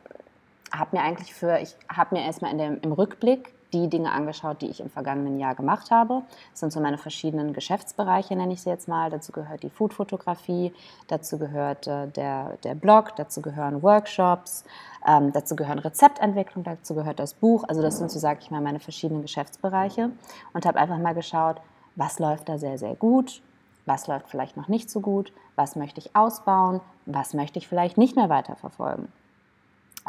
habe 0.72 0.96
mir 0.96 1.02
eigentlich 1.02 1.34
für, 1.34 1.58
ich 1.60 1.74
habe 1.88 2.14
mir 2.14 2.24
erstmal 2.24 2.52
in 2.52 2.58
dem, 2.58 2.80
im 2.82 2.92
Rückblick 2.92 3.52
die 3.72 3.88
Dinge 3.88 4.10
angeschaut, 4.12 4.62
die 4.62 4.66
ich 4.68 4.80
im 4.80 4.90
vergangenen 4.90 5.38
Jahr 5.38 5.54
gemacht 5.54 5.90
habe. 5.90 6.22
Das 6.50 6.60
sind 6.60 6.72
so 6.72 6.80
meine 6.80 6.98
verschiedenen 6.98 7.52
Geschäftsbereiche, 7.52 8.34
nenne 8.36 8.52
ich 8.52 8.62
sie 8.62 8.70
jetzt 8.70 8.88
mal. 8.88 9.10
Dazu 9.10 9.32
gehört 9.32 9.62
die 9.62 9.70
Foodfotografie, 9.70 10.72
dazu 11.08 11.38
gehört 11.38 11.86
äh, 11.86 12.08
der, 12.08 12.56
der 12.64 12.74
Blog, 12.74 13.16
dazu 13.16 13.40
gehören 13.40 13.82
Workshops, 13.82 14.64
ähm, 15.06 15.32
dazu 15.32 15.56
gehören 15.56 15.78
Rezeptentwicklung, 15.78 16.64
dazu 16.64 16.94
gehört 16.94 17.18
das 17.18 17.34
Buch. 17.34 17.64
Also 17.68 17.82
das 17.82 17.98
sind 17.98 18.10
so, 18.10 18.18
sage 18.18 18.40
ich 18.42 18.50
mal, 18.50 18.60
meine 18.60 18.80
verschiedenen 18.80 19.22
Geschäftsbereiche 19.22 20.10
und 20.52 20.66
habe 20.66 20.78
einfach 20.78 20.98
mal 20.98 21.14
geschaut, 21.14 21.60
was 21.96 22.18
läuft 22.18 22.48
da 22.48 22.58
sehr, 22.58 22.78
sehr 22.78 22.94
gut, 22.94 23.42
was 23.86 24.06
läuft 24.06 24.28
vielleicht 24.28 24.56
noch 24.56 24.68
nicht 24.68 24.90
so 24.90 25.00
gut, 25.00 25.32
was 25.56 25.76
möchte 25.76 26.00
ich 26.00 26.14
ausbauen, 26.16 26.80
was 27.06 27.34
möchte 27.34 27.58
ich 27.58 27.68
vielleicht 27.68 27.98
nicht 27.98 28.16
mehr 28.16 28.28
weiterverfolgen. 28.28 29.08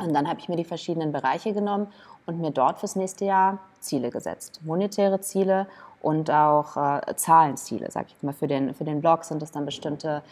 Und 0.02 0.14
dann 0.14 0.28
habe 0.28 0.40
ich 0.40 0.50
mir 0.50 0.56
die 0.56 0.66
verschiedenen 0.66 1.12
Bereiche 1.12 1.54
genommen 1.54 1.88
und 2.26 2.40
mir 2.40 2.52
dort 2.52 2.80
fürs 2.80 2.96
nächste 2.96 3.26
Jahr 3.26 3.60
Ziele 3.80 4.10
gesetzt. 4.10 4.60
Monetäre 4.64 5.22
Ziele 5.22 5.68
und 6.02 6.32
auch 6.32 6.78
äh, 6.78 7.16
Zahlenziele, 7.16 7.92
sage 7.92 8.08
ich 8.08 8.14
jetzt 8.14 8.24
mal. 8.24 8.34
Für 8.34 8.48
den, 8.48 8.74
für 8.74 8.84
den 8.84 9.02
Blog 9.02 9.24
sind 9.24 9.44
es 9.44 9.52
dann 9.52 9.66
bestimmte 9.66 10.24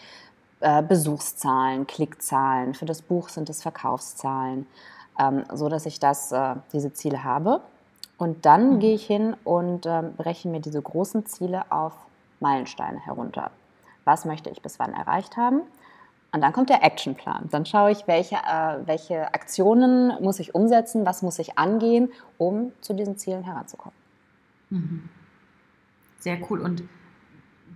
äh, 0.61 0.81
Besuchszahlen, 0.81 1.87
Klickzahlen. 1.87 2.73
Für 2.73 2.85
das 2.85 3.01
Buch 3.01 3.29
sind 3.29 3.49
es 3.49 3.61
Verkaufszahlen, 3.61 4.65
ähm, 5.19 5.43
so 5.53 5.69
dass 5.69 5.85
ich 5.85 5.99
das, 5.99 6.31
äh, 6.31 6.55
diese 6.73 6.93
Ziele 6.93 7.23
habe. 7.23 7.61
Und 8.17 8.45
dann 8.45 8.75
mhm. 8.75 8.79
gehe 8.79 8.95
ich 8.95 9.05
hin 9.05 9.35
und 9.43 9.85
ähm, 9.85 10.15
breche 10.15 10.49
mir 10.49 10.59
diese 10.59 10.81
großen 10.81 11.25
Ziele 11.25 11.71
auf 11.71 11.93
Meilensteine 12.39 12.99
herunter. 12.99 13.51
Was 14.05 14.25
möchte 14.25 14.49
ich 14.49 14.61
bis 14.61 14.79
wann 14.79 14.93
erreicht 14.93 15.37
haben? 15.37 15.61
Und 16.31 16.41
dann 16.41 16.53
kommt 16.53 16.69
der 16.69 16.83
Actionplan. 16.83 17.47
Dann 17.49 17.65
schaue 17.65 17.91
ich, 17.91 18.07
welche, 18.07 18.35
äh, 18.35 18.85
welche 18.85 19.33
Aktionen 19.33 20.21
muss 20.21 20.39
ich 20.39 20.53
umsetzen, 20.53 21.05
was 21.05 21.21
muss 21.21 21.39
ich 21.39 21.57
angehen, 21.57 22.11
um 22.37 22.71
zu 22.81 22.93
diesen 22.93 23.17
Zielen 23.17 23.43
heranzukommen. 23.43 23.97
Mhm. 24.69 25.09
Sehr 26.19 26.37
cool. 26.49 26.59
Und 26.59 26.83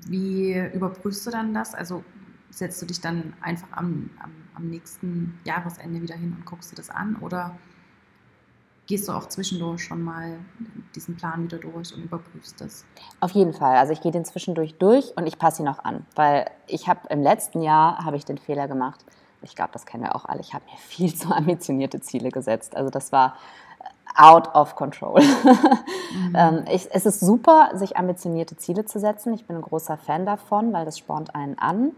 wie 0.08 0.54
überprüfst 0.74 1.26
du 1.26 1.32
dann 1.32 1.54
das? 1.54 1.74
Also 1.74 2.04
setzt 2.52 2.82
du 2.82 2.86
dich 2.86 3.02
dann 3.02 3.34
einfach 3.42 3.68
am, 3.72 4.12
am, 4.20 4.32
am 4.54 4.70
nächsten 4.70 5.40
Jahresende 5.46 6.02
wieder 6.02 6.16
hin 6.16 6.36
und 6.38 6.46
guckst 6.46 6.72
dir 6.72 6.76
das 6.76 6.90
an? 6.90 7.16
Oder 7.22 7.58
gehst 8.88 9.08
du 9.08 9.14
auch 9.14 9.28
zwischendurch 9.28 9.84
schon 9.84 10.02
mal 10.02 10.38
diesen 10.96 11.16
Plan 11.16 11.44
wieder 11.44 11.58
durch 11.58 11.94
und 11.96 12.04
überprüfst 12.04 12.60
das? 12.60 12.86
Auf 13.20 13.32
jeden 13.32 13.54
Fall. 13.54 13.78
Also 13.78 13.94
ich 13.94 14.02
gehe 14.02 14.12
den 14.12 14.26
zwischendurch 14.26 14.76
durch 14.76 15.16
und 15.16 15.26
ich 15.28 15.38
passe 15.38 15.64
ihn 15.64 15.68
auch 15.68 15.84
an, 15.84 16.06
weil 16.16 16.50
ich 16.68 16.88
habe 16.88 17.02
im 17.10 17.22
letzten 17.22 17.62
Jahr 17.62 18.04
habe 18.04 18.18
ich 18.18 18.26
den 18.26 18.38
Fehler 18.38 18.68
gemacht. 18.68 19.06
Ich 19.42 19.56
glaube, 19.56 19.72
das 19.74 19.86
kennen 19.86 20.04
wir 20.04 20.16
auch 20.16 20.26
alle. 20.26 20.42
Ich 20.42 20.54
habe 20.54 20.66
mir 20.66 20.78
viel 20.78 21.14
zu 21.14 21.32
ambitionierte 21.32 22.02
Ziele 22.02 22.30
gesetzt. 22.30 22.76
Also 22.76 22.90
das 22.90 23.12
war 23.12 23.36
out 24.16 24.54
of 24.56 24.76
control. 24.76 25.22
Mhm. 26.14 26.36
Ähm, 26.36 26.66
ich, 26.72 26.90
es 26.92 27.08
ist 27.08 27.22
super, 27.22 27.72
sich 27.74 27.98
ambitionierte 27.98 28.56
Ziele 28.56 28.86
zu 28.86 29.00
setzen. 29.00 29.34
Ich 29.34 29.48
bin 29.48 29.56
ein 29.56 29.64
großer 29.64 29.98
Fan 29.98 30.28
davon, 30.28 30.72
weil 30.72 30.86
das 30.86 31.00
spornt 31.00 31.34
einen 31.34 31.58
an. 31.58 31.94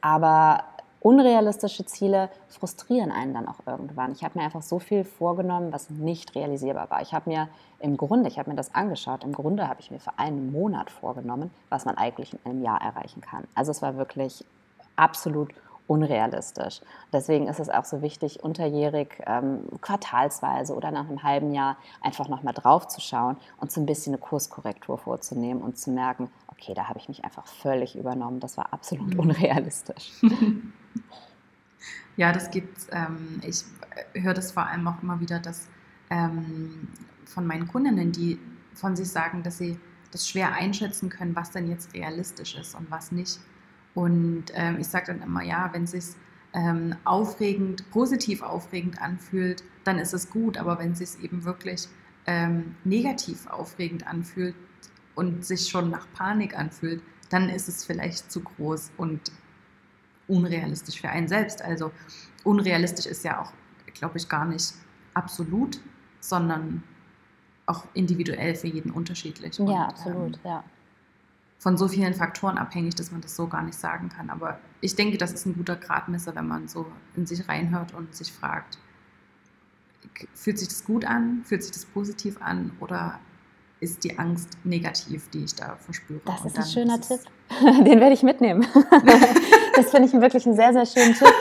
Aber 0.00 0.64
unrealistische 1.00 1.86
Ziele 1.86 2.28
frustrieren 2.48 3.10
einen 3.10 3.34
dann 3.34 3.48
auch 3.48 3.66
irgendwann. 3.66 4.12
Ich 4.12 4.22
habe 4.22 4.38
mir 4.38 4.44
einfach 4.44 4.62
so 4.62 4.78
viel 4.78 5.04
vorgenommen, 5.04 5.72
was 5.72 5.90
nicht 5.90 6.34
realisierbar 6.34 6.90
war. 6.90 7.00
Ich 7.00 7.14
habe 7.14 7.30
mir 7.30 7.48
im 7.78 7.96
Grunde, 7.96 8.28
ich 8.28 8.38
habe 8.38 8.50
mir 8.50 8.56
das 8.56 8.74
angeschaut, 8.74 9.24
im 9.24 9.32
Grunde 9.32 9.66
habe 9.66 9.80
ich 9.80 9.90
mir 9.90 9.98
für 9.98 10.18
einen 10.18 10.52
Monat 10.52 10.90
vorgenommen, 10.90 11.50
was 11.70 11.86
man 11.86 11.96
eigentlich 11.96 12.34
in 12.34 12.38
einem 12.44 12.62
Jahr 12.62 12.80
erreichen 12.82 13.22
kann. 13.22 13.44
Also 13.54 13.70
es 13.70 13.80
war 13.80 13.96
wirklich 13.96 14.44
absolut 14.96 15.54
unrealistisch. 15.86 16.82
Deswegen 17.12 17.48
ist 17.48 17.58
es 17.58 17.68
auch 17.68 17.84
so 17.84 18.00
wichtig, 18.00 18.44
unterjährig, 18.44 19.20
ähm, 19.26 19.66
quartalsweise 19.80 20.74
oder 20.74 20.92
nach 20.92 21.08
einem 21.08 21.24
halben 21.24 21.52
Jahr 21.52 21.78
einfach 22.00 22.28
nochmal 22.28 22.54
drauf 22.54 22.86
zu 22.86 23.00
schauen 23.00 23.36
und 23.58 23.72
so 23.72 23.80
ein 23.80 23.86
bisschen 23.86 24.14
eine 24.14 24.20
Kurskorrektur 24.20 24.98
vorzunehmen 24.98 25.62
und 25.62 25.78
zu 25.78 25.90
merken, 25.90 26.30
okay, 26.46 26.74
da 26.74 26.88
habe 26.88 27.00
ich 27.00 27.08
mich 27.08 27.24
einfach 27.24 27.46
völlig 27.46 27.96
übernommen. 27.96 28.38
Das 28.38 28.56
war 28.56 28.72
absolut 28.72 29.14
mhm. 29.14 29.20
unrealistisch. 29.20 30.12
Ja, 32.16 32.32
das 32.32 32.50
gibt 32.50 32.86
ähm, 32.90 33.40
Ich 33.46 33.64
höre 34.14 34.34
das 34.34 34.52
vor 34.52 34.66
allem 34.66 34.86
auch 34.86 35.02
immer 35.02 35.20
wieder, 35.20 35.38
dass 35.38 35.68
ähm, 36.10 36.88
von 37.24 37.46
meinen 37.46 37.68
Kundinnen, 37.68 38.12
die 38.12 38.38
von 38.74 38.96
sich 38.96 39.08
sagen, 39.08 39.42
dass 39.42 39.58
sie 39.58 39.78
das 40.10 40.28
schwer 40.28 40.52
einschätzen 40.52 41.08
können, 41.08 41.36
was 41.36 41.50
denn 41.50 41.68
jetzt 41.68 41.94
realistisch 41.94 42.56
ist 42.56 42.74
und 42.74 42.90
was 42.90 43.12
nicht. 43.12 43.38
Und 43.94 44.46
ähm, 44.54 44.78
ich 44.80 44.88
sage 44.88 45.06
dann 45.06 45.22
immer, 45.22 45.42
ja, 45.42 45.70
wenn 45.72 45.84
es 45.84 45.92
sich 45.92 46.04
ähm, 46.52 46.96
aufregend, 47.04 47.88
positiv 47.90 48.42
aufregend 48.42 49.00
anfühlt, 49.00 49.62
dann 49.84 49.98
ist 49.98 50.12
es 50.12 50.30
gut. 50.30 50.58
Aber 50.58 50.78
wenn 50.78 50.92
es 50.92 50.98
sich 50.98 51.22
eben 51.24 51.44
wirklich 51.44 51.88
ähm, 52.26 52.74
negativ 52.84 53.46
aufregend 53.46 54.06
anfühlt 54.06 54.54
und 55.14 55.44
sich 55.44 55.68
schon 55.68 55.90
nach 55.90 56.06
Panik 56.12 56.58
anfühlt, 56.58 57.02
dann 57.28 57.48
ist 57.48 57.68
es 57.68 57.84
vielleicht 57.84 58.30
zu 58.30 58.40
groß 58.40 58.92
und 58.96 59.32
unrealistisch 60.30 61.00
für 61.00 61.08
einen 61.08 61.28
selbst. 61.28 61.62
Also 61.62 61.90
unrealistisch 62.44 63.06
ist 63.06 63.24
ja 63.24 63.42
auch, 63.42 63.52
glaube 63.94 64.18
ich, 64.18 64.28
gar 64.28 64.44
nicht 64.44 64.74
absolut, 65.14 65.80
sondern 66.20 66.82
auch 67.66 67.84
individuell 67.94 68.54
für 68.54 68.68
jeden 68.68 68.90
unterschiedlich. 68.90 69.58
Ja, 69.58 69.64
und, 69.64 69.76
absolut, 69.76 70.36
ähm, 70.36 70.40
ja. 70.44 70.64
Von 71.58 71.76
so 71.76 71.88
vielen 71.88 72.14
Faktoren 72.14 72.56
abhängig, 72.56 72.94
dass 72.94 73.12
man 73.12 73.20
das 73.20 73.36
so 73.36 73.46
gar 73.46 73.62
nicht 73.62 73.78
sagen 73.78 74.08
kann. 74.08 74.30
Aber 74.30 74.58
ich 74.80 74.96
denke, 74.96 75.18
das 75.18 75.32
ist 75.32 75.44
ein 75.44 75.54
guter 75.54 75.76
Gradmesser, 75.76 76.34
wenn 76.34 76.48
man 76.48 76.68
so 76.68 76.86
in 77.16 77.26
sich 77.26 77.46
reinhört 77.48 77.92
und 77.92 78.14
sich 78.14 78.32
fragt, 78.32 78.78
fühlt 80.34 80.58
sich 80.58 80.68
das 80.68 80.84
gut 80.84 81.04
an, 81.04 81.42
fühlt 81.44 81.62
sich 81.62 81.72
das 81.72 81.84
positiv 81.84 82.40
an 82.40 82.72
oder 82.80 83.20
ist 83.80 84.04
die 84.04 84.18
Angst 84.18 84.50
negativ, 84.64 85.30
die 85.30 85.44
ich 85.44 85.54
da 85.54 85.76
verspüre? 85.76 86.20
Das 86.24 86.44
ist 86.44 86.58
ein 86.58 86.66
schöner 86.66 87.00
Tipp. 87.00 87.20
Den 87.84 88.00
werde 88.00 88.12
ich 88.12 88.22
mitnehmen. 88.22 88.66
das 89.76 89.90
finde 89.90 90.08
ich 90.08 90.12
wirklich 90.14 90.46
einen 90.46 90.56
sehr, 90.56 90.72
sehr 90.72 90.86
schönen 90.86 91.14
Tipp. 91.14 91.32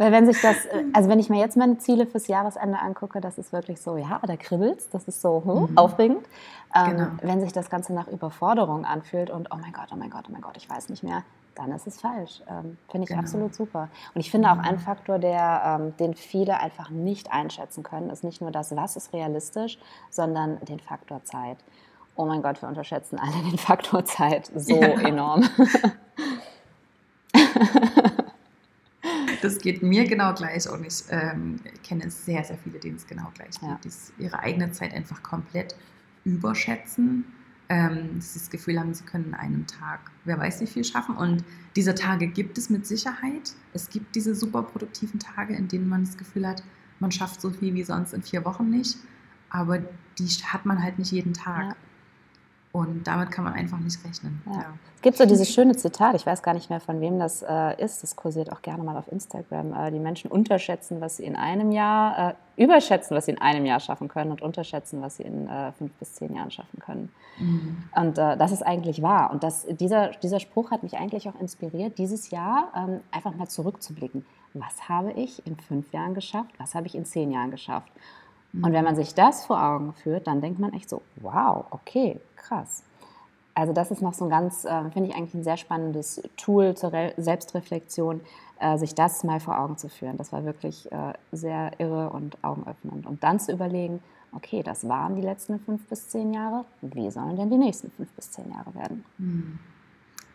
Weil 0.00 0.12
wenn 0.12 0.24
sich 0.24 0.40
das, 0.40 0.56
also 0.94 1.10
wenn 1.10 1.18
ich 1.18 1.28
mir 1.28 1.38
jetzt 1.38 1.58
meine 1.58 1.76
Ziele 1.76 2.06
fürs 2.06 2.26
Jahresende 2.26 2.78
angucke, 2.78 3.20
das 3.20 3.36
ist 3.36 3.52
wirklich 3.52 3.82
so, 3.82 3.98
ja, 3.98 4.18
da 4.26 4.36
kribbelt's, 4.36 4.88
das 4.88 5.06
ist 5.08 5.20
so 5.20 5.42
hm, 5.44 5.72
mhm. 5.72 5.78
aufregend. 5.78 6.26
Ähm, 6.74 6.96
genau. 6.96 7.08
Wenn 7.20 7.40
sich 7.42 7.52
das 7.52 7.68
Ganze 7.68 7.92
nach 7.92 8.08
Überforderung 8.08 8.86
anfühlt 8.86 9.28
und 9.28 9.48
oh 9.52 9.56
mein 9.60 9.72
Gott, 9.72 9.88
oh 9.92 9.96
mein 9.96 10.08
Gott, 10.08 10.24
oh 10.28 10.32
mein 10.32 10.40
Gott, 10.40 10.56
ich 10.56 10.70
weiß 10.70 10.88
nicht 10.88 11.02
mehr, 11.02 11.22
dann 11.54 11.72
ist 11.72 11.86
es 11.86 12.00
falsch. 12.00 12.42
Ähm, 12.48 12.78
Finde 12.90 13.04
ich 13.04 13.08
genau. 13.08 13.20
absolut 13.20 13.54
super. 13.54 13.88
Und 14.14 14.20
ich 14.20 14.30
finde 14.30 14.50
auch 14.50 14.58
ein 14.58 14.78
Faktor, 14.78 15.18
der, 15.18 15.78
ähm, 15.80 15.96
den 15.98 16.14
viele 16.14 16.60
einfach 16.60 16.90
nicht 16.90 17.32
einschätzen 17.32 17.82
können, 17.82 18.10
ist 18.10 18.24
nicht 18.24 18.40
nur 18.40 18.50
das, 18.50 18.74
was 18.76 18.96
ist 18.96 19.12
realistisch, 19.12 19.78
sondern 20.10 20.60
den 20.64 20.80
Faktor 20.80 21.22
Zeit. 21.24 21.58
Oh 22.16 22.26
mein 22.26 22.42
Gott, 22.42 22.60
wir 22.62 22.68
unterschätzen 22.68 23.18
alle 23.18 23.50
den 23.50 23.58
Faktor 23.58 24.04
Zeit 24.04 24.50
so 24.54 24.76
ja. 24.76 25.00
enorm. 25.00 25.48
das 29.42 29.58
geht 29.58 29.82
mir 29.82 30.04
genau 30.04 30.34
gleich 30.34 30.68
und 30.68 30.86
ich 30.86 31.02
ähm, 31.10 31.60
kenne 31.82 32.10
sehr, 32.10 32.44
sehr 32.44 32.58
viele, 32.58 32.78
denen 32.78 32.96
es 32.96 33.06
genau 33.06 33.28
gleich 33.34 33.58
geht, 33.58 33.62
ja. 33.62 33.80
die 33.84 34.22
ihre 34.22 34.38
eigene 34.40 34.70
Zeit 34.72 34.92
einfach 34.92 35.22
komplett 35.22 35.74
überschätzen. 36.24 37.24
Ähm, 37.70 38.16
das 38.16 38.50
Gefühl 38.50 38.80
haben, 38.80 38.92
sie 38.92 39.04
können 39.04 39.26
in 39.26 39.34
einem 39.34 39.66
Tag, 39.66 40.10
wer 40.24 40.36
weiß 40.36 40.60
wie 40.60 40.66
viel 40.66 40.82
schaffen. 40.82 41.16
Und 41.16 41.44
diese 41.76 41.94
Tage 41.94 42.26
gibt 42.26 42.58
es 42.58 42.68
mit 42.68 42.84
Sicherheit. 42.84 43.54
Es 43.72 43.88
gibt 43.88 44.16
diese 44.16 44.34
super 44.34 44.64
produktiven 44.64 45.20
Tage, 45.20 45.54
in 45.54 45.68
denen 45.68 45.88
man 45.88 46.04
das 46.04 46.18
Gefühl 46.18 46.48
hat, 46.48 46.64
man 46.98 47.12
schafft 47.12 47.40
so 47.40 47.50
viel 47.50 47.72
wie 47.74 47.84
sonst 47.84 48.12
in 48.12 48.22
vier 48.22 48.44
Wochen 48.44 48.68
nicht. 48.68 48.98
Aber 49.50 49.78
die 50.18 50.26
hat 50.26 50.66
man 50.66 50.82
halt 50.82 50.98
nicht 50.98 51.12
jeden 51.12 51.32
Tag. 51.32 51.68
Ja. 51.68 51.76
Und 52.72 53.04
damit 53.04 53.32
kann 53.32 53.44
man 53.44 53.54
einfach 53.54 53.78
nicht 53.78 54.04
rechnen. 54.04 54.40
Ja. 54.46 54.52
Ja. 54.52 54.74
Es 54.94 55.02
gibt 55.02 55.16
so 55.16 55.24
dieses 55.24 55.52
schöne 55.52 55.74
Zitat, 55.74 56.14
ich 56.14 56.24
weiß 56.24 56.42
gar 56.42 56.54
nicht 56.54 56.70
mehr, 56.70 56.78
von 56.78 57.00
wem 57.00 57.18
das 57.18 57.42
äh, 57.42 57.82
ist, 57.82 58.02
das 58.02 58.14
kursiert 58.14 58.52
auch 58.52 58.62
gerne 58.62 58.84
mal 58.84 58.96
auf 58.96 59.10
Instagram. 59.10 59.72
Äh, 59.72 59.90
die 59.90 59.98
Menschen 59.98 60.30
unterschätzen, 60.30 61.00
was 61.00 61.16
sie 61.16 61.24
in 61.24 61.36
einem 61.36 61.72
Jahr, 61.72 62.36
äh, 62.56 62.62
überschätzen, 62.62 63.16
was 63.16 63.24
sie 63.24 63.32
in 63.32 63.40
einem 63.40 63.64
Jahr 63.64 63.80
schaffen 63.80 64.08
können 64.08 64.30
und 64.30 64.42
unterschätzen, 64.42 65.00
was 65.00 65.16
sie 65.16 65.24
in 65.24 65.48
äh, 65.48 65.72
fünf 65.72 65.92
bis 65.94 66.14
zehn 66.14 66.36
Jahren 66.36 66.50
schaffen 66.50 66.78
können. 66.78 67.10
Mhm. 67.38 67.84
Und 67.96 68.18
äh, 68.18 68.36
das 68.36 68.52
ist 68.52 68.62
eigentlich 68.62 69.02
wahr. 69.02 69.30
Und 69.32 69.42
das, 69.42 69.66
dieser, 69.68 70.10
dieser 70.22 70.38
Spruch 70.38 70.70
hat 70.70 70.82
mich 70.82 70.96
eigentlich 70.96 71.28
auch 71.28 71.40
inspiriert, 71.40 71.98
dieses 71.98 72.30
Jahr 72.30 72.70
ähm, 72.76 73.00
einfach 73.10 73.34
mal 73.34 73.48
zurückzublicken. 73.48 74.24
Was 74.52 74.88
habe 74.88 75.12
ich 75.12 75.44
in 75.46 75.56
fünf 75.56 75.92
Jahren 75.92 76.14
geschafft? 76.14 76.50
Was 76.58 76.74
habe 76.74 76.86
ich 76.86 76.94
in 76.94 77.04
zehn 77.04 77.32
Jahren 77.32 77.50
geschafft? 77.50 77.90
Und 78.52 78.72
wenn 78.72 78.84
man 78.84 78.96
sich 78.96 79.14
das 79.14 79.44
vor 79.46 79.62
Augen 79.62 79.92
führt, 79.92 80.26
dann 80.26 80.40
denkt 80.40 80.58
man 80.58 80.72
echt 80.72 80.88
so, 80.88 81.02
wow, 81.16 81.66
okay, 81.70 82.20
krass. 82.40 82.82
Also 83.54 83.72
das 83.72 83.90
ist 83.90 84.00
noch 84.00 84.14
so 84.14 84.24
ein 84.24 84.30
ganz, 84.30 84.64
äh, 84.64 84.90
finde 84.90 85.10
ich 85.10 85.16
eigentlich 85.16 85.34
ein 85.34 85.44
sehr 85.44 85.56
spannendes 85.56 86.22
Tool 86.36 86.76
zur 86.76 86.92
Re 86.92 87.12
Selbstreflexion, 87.16 88.20
äh, 88.60 88.78
sich 88.78 88.94
das 88.94 89.24
mal 89.24 89.40
vor 89.40 89.58
Augen 89.58 89.76
zu 89.76 89.88
führen. 89.88 90.16
Das 90.16 90.32
war 90.32 90.44
wirklich 90.44 90.90
äh, 90.92 91.12
sehr 91.32 91.72
irre 91.78 92.10
und 92.10 92.42
augenöffnend. 92.42 93.06
Und 93.06 93.22
dann 93.22 93.40
zu 93.40 93.52
überlegen, 93.52 94.02
okay, 94.32 94.62
das 94.62 94.88
waren 94.88 95.16
die 95.16 95.22
letzten 95.22 95.58
fünf 95.60 95.84
bis 95.88 96.08
zehn 96.08 96.32
Jahre, 96.32 96.64
wie 96.80 97.10
sollen 97.10 97.36
denn 97.36 97.50
die 97.50 97.58
nächsten 97.58 97.90
fünf 97.90 98.10
bis 98.12 98.30
zehn 98.30 98.50
Jahre 98.50 98.74
werden? 98.74 99.04
Hm. 99.18 99.58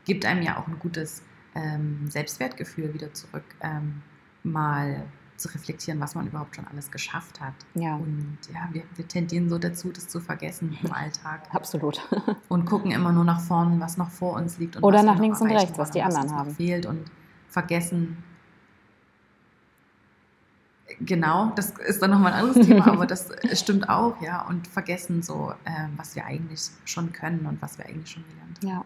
Gibt 0.06 0.26
einem 0.26 0.44
ja 0.44 0.60
auch 0.60 0.68
ein 0.68 0.78
gutes 0.80 1.24
ähm, 1.56 2.08
Selbstwertgefühl 2.10 2.94
wieder 2.94 3.14
zurück, 3.14 3.46
ähm, 3.62 4.04
mal 4.44 5.04
zu 5.38 5.50
reflektieren, 5.50 6.00
was 6.00 6.16
man 6.16 6.28
überhaupt 6.28 6.56
schon 6.56 6.66
alles 6.68 6.92
geschafft 6.92 7.42
hat. 7.42 7.54
Ja. 7.74 7.96
Und 7.96 8.38
ja, 8.54 8.70
wir, 8.72 8.84
wir 8.96 9.08
tendieren 9.08 9.50
so 9.50 9.58
dazu, 9.58 9.92
das 9.92 10.08
zu 10.08 10.20
vergessen 10.20 10.78
im 10.82 10.92
Alltag. 10.92 11.48
Absolut. 11.52 12.02
und 12.50 12.66
gucken 12.66 12.92
immer 12.92 13.12
nur 13.12 13.26
nach 13.26 13.42
vorne, 13.42 13.80
was 13.80 13.98
noch 13.98 14.10
vor 14.10 14.34
uns 14.34 14.58
liegt. 14.58 14.82
Oder 14.82 15.04
nach 15.04 15.20
links 15.20 15.42
und 15.42 15.52
rechts, 15.52 15.78
was 15.78 15.92
die 15.92 16.02
anderen 16.02 16.32
haben. 16.32 16.52
fehlt 16.52 16.86
und 16.86 17.12
vergessen. 17.50 18.24
Genau, 21.02 21.52
das 21.56 21.72
ist 21.72 22.02
dann 22.02 22.12
nochmal 22.12 22.34
ein 22.34 22.46
anderes 22.46 22.66
Thema, 22.66 22.88
aber 22.92 23.06
das 23.06 23.30
stimmt 23.54 23.90
auch, 23.90 24.22
ja. 24.22 24.48
Und 24.48 24.68
vergessen 24.68 25.22
so, 25.22 25.54
äh, 25.66 25.88
was 25.98 26.16
wir 26.16 26.26
eigentlich 26.26 26.62
schon 26.86 27.12
können 27.12 27.46
und 27.46 27.62
was 27.62 27.78
wir 27.78 27.86
eigentlich 27.86 28.12
schon 28.12 28.24
gelernt 28.30 28.60
haben. 28.60 28.68
Ja. 28.68 28.86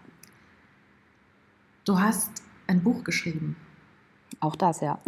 Du 1.85 1.99
hast 1.99 2.31
ein 2.67 2.81
Buch 2.81 3.03
geschrieben. 3.03 3.55
Auch 4.39 4.55
das, 4.55 4.79
ja. 4.81 4.99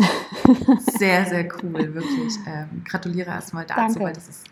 Sehr, 0.80 1.26
sehr 1.26 1.48
cool, 1.64 1.94
wirklich. 1.94 2.34
Ähm, 2.46 2.84
gratuliere 2.86 3.30
erstmal 3.30 3.66
dazu, 3.66 3.82
Danke. 3.82 4.00
weil 4.02 4.14
das 4.14 4.28
ist 4.28 4.48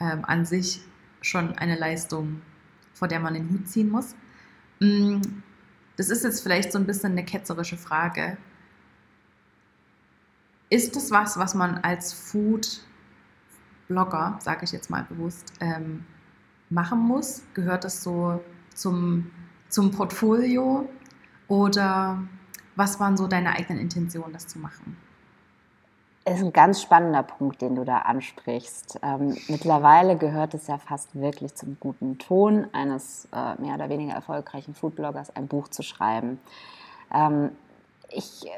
ähm, 0.00 0.24
an 0.24 0.44
sich 0.44 0.80
schon 1.20 1.56
eine 1.56 1.76
Leistung, 1.76 2.42
vor 2.92 3.06
der 3.08 3.20
man 3.20 3.34
den 3.34 3.48
Hut 3.50 3.68
ziehen 3.68 3.90
muss. 3.90 4.16
Mm, 4.80 5.20
das 5.96 6.10
ist 6.10 6.24
jetzt 6.24 6.42
vielleicht 6.42 6.72
so 6.72 6.78
ein 6.78 6.86
bisschen 6.86 7.12
eine 7.12 7.24
ketzerische 7.24 7.76
Frage. 7.76 8.36
Ist 10.70 10.96
das 10.96 11.12
was, 11.12 11.38
was 11.38 11.54
man 11.54 11.78
als 11.78 12.12
Food-Blogger, 12.12 12.80
sage 14.40 14.64
ich 14.64 14.72
jetzt 14.72 14.90
mal 14.90 15.04
bewusst, 15.04 15.52
ähm, 15.60 16.04
machen 16.70 16.98
muss? 16.98 17.44
Gehört 17.54 17.84
das 17.84 18.02
so 18.02 18.42
zum, 18.74 19.30
zum 19.68 19.92
Portfolio? 19.92 20.88
Oder 21.46 22.22
was 22.76 23.00
waren 23.00 23.16
so 23.16 23.26
deine 23.26 23.52
eigenen 23.52 23.80
Intentionen, 23.80 24.32
das 24.32 24.46
zu 24.46 24.58
machen? 24.58 24.96
Das 26.24 26.36
ist 26.36 26.44
ein 26.44 26.54
ganz 26.54 26.80
spannender 26.80 27.22
Punkt, 27.22 27.60
den 27.60 27.74
du 27.74 27.84
da 27.84 27.98
ansprichst. 27.98 28.98
Ähm, 29.02 29.36
mittlerweile 29.48 30.16
gehört 30.16 30.54
es 30.54 30.66
ja 30.68 30.78
fast 30.78 31.14
wirklich 31.14 31.54
zum 31.54 31.76
guten 31.78 32.18
Ton 32.18 32.66
eines 32.72 33.28
äh, 33.30 33.60
mehr 33.60 33.74
oder 33.74 33.90
weniger 33.90 34.14
erfolgreichen 34.14 34.74
Foodbloggers, 34.74 35.36
ein 35.36 35.48
Buch 35.48 35.68
zu 35.68 35.82
schreiben. 35.82 36.40
Ähm, 37.12 37.50
ich, 38.08 38.46
äh, 38.46 38.50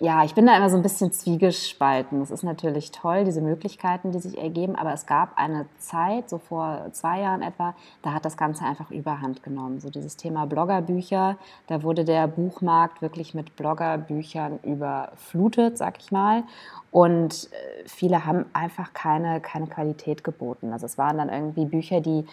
ja, 0.00 0.24
ich 0.24 0.34
bin 0.34 0.46
da 0.46 0.56
immer 0.56 0.70
so 0.70 0.76
ein 0.76 0.82
bisschen 0.82 1.12
zwiegespalten. 1.12 2.22
Es 2.22 2.30
ist 2.30 2.44
natürlich 2.44 2.92
toll, 2.92 3.24
diese 3.24 3.40
Möglichkeiten, 3.40 4.12
die 4.12 4.20
sich 4.20 4.38
ergeben, 4.38 4.76
aber 4.76 4.92
es 4.92 5.06
gab 5.06 5.36
eine 5.36 5.66
Zeit, 5.78 6.30
so 6.30 6.38
vor 6.38 6.86
zwei 6.92 7.20
Jahren 7.20 7.42
etwa, 7.42 7.74
da 8.02 8.12
hat 8.12 8.24
das 8.24 8.36
Ganze 8.36 8.64
einfach 8.64 8.90
überhand 8.90 9.42
genommen. 9.42 9.80
So 9.80 9.90
dieses 9.90 10.16
Thema 10.16 10.46
Bloggerbücher, 10.46 11.36
da 11.66 11.82
wurde 11.82 12.04
der 12.04 12.28
Buchmarkt 12.28 13.02
wirklich 13.02 13.34
mit 13.34 13.56
Bloggerbüchern 13.56 14.60
überflutet, 14.62 15.78
sag 15.78 15.98
ich 15.98 16.12
mal. 16.12 16.44
Und 16.90 17.50
äh, 17.52 17.88
viele 17.88 18.24
haben 18.24 18.46
einfach 18.52 18.92
keine, 18.92 19.40
keine 19.40 19.66
Qualität 19.66 20.22
geboten. 20.22 20.72
Also 20.72 20.86
es 20.86 20.96
waren 20.96 21.18
dann 21.18 21.28
irgendwie 21.28 21.66
Bücher, 21.66 22.00
die 22.00 22.24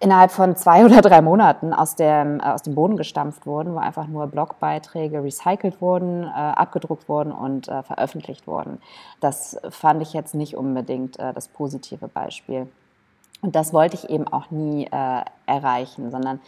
innerhalb 0.00 0.30
von 0.30 0.56
zwei 0.56 0.84
oder 0.84 1.00
drei 1.00 1.22
Monaten 1.22 1.72
aus 1.72 1.96
dem, 1.96 2.40
äh, 2.40 2.44
aus 2.44 2.62
dem 2.62 2.74
Boden 2.74 2.96
gestampft 2.96 3.46
wurden, 3.46 3.74
wo 3.74 3.78
einfach 3.78 4.06
nur 4.06 4.26
Blogbeiträge 4.26 5.22
recycelt 5.22 5.80
wurden, 5.80 6.24
äh, 6.24 6.28
abgedruckt 6.76 7.08
wurden 7.08 7.32
und 7.32 7.68
äh, 7.68 7.82
veröffentlicht 7.82 8.46
wurden. 8.46 8.78
Das 9.20 9.58
fand 9.70 10.02
ich 10.02 10.12
jetzt 10.12 10.34
nicht 10.34 10.56
unbedingt 10.56 11.18
äh, 11.18 11.32
das 11.32 11.48
positive 11.48 12.08
Beispiel. 12.08 12.68
Und 13.42 13.56
das 13.56 13.72
wollte 13.72 13.96
ich 13.96 14.10
eben 14.10 14.28
auch 14.28 14.50
nie 14.50 14.86
äh, 14.86 15.22
erreichen, 15.46 16.10
sondern 16.10 16.40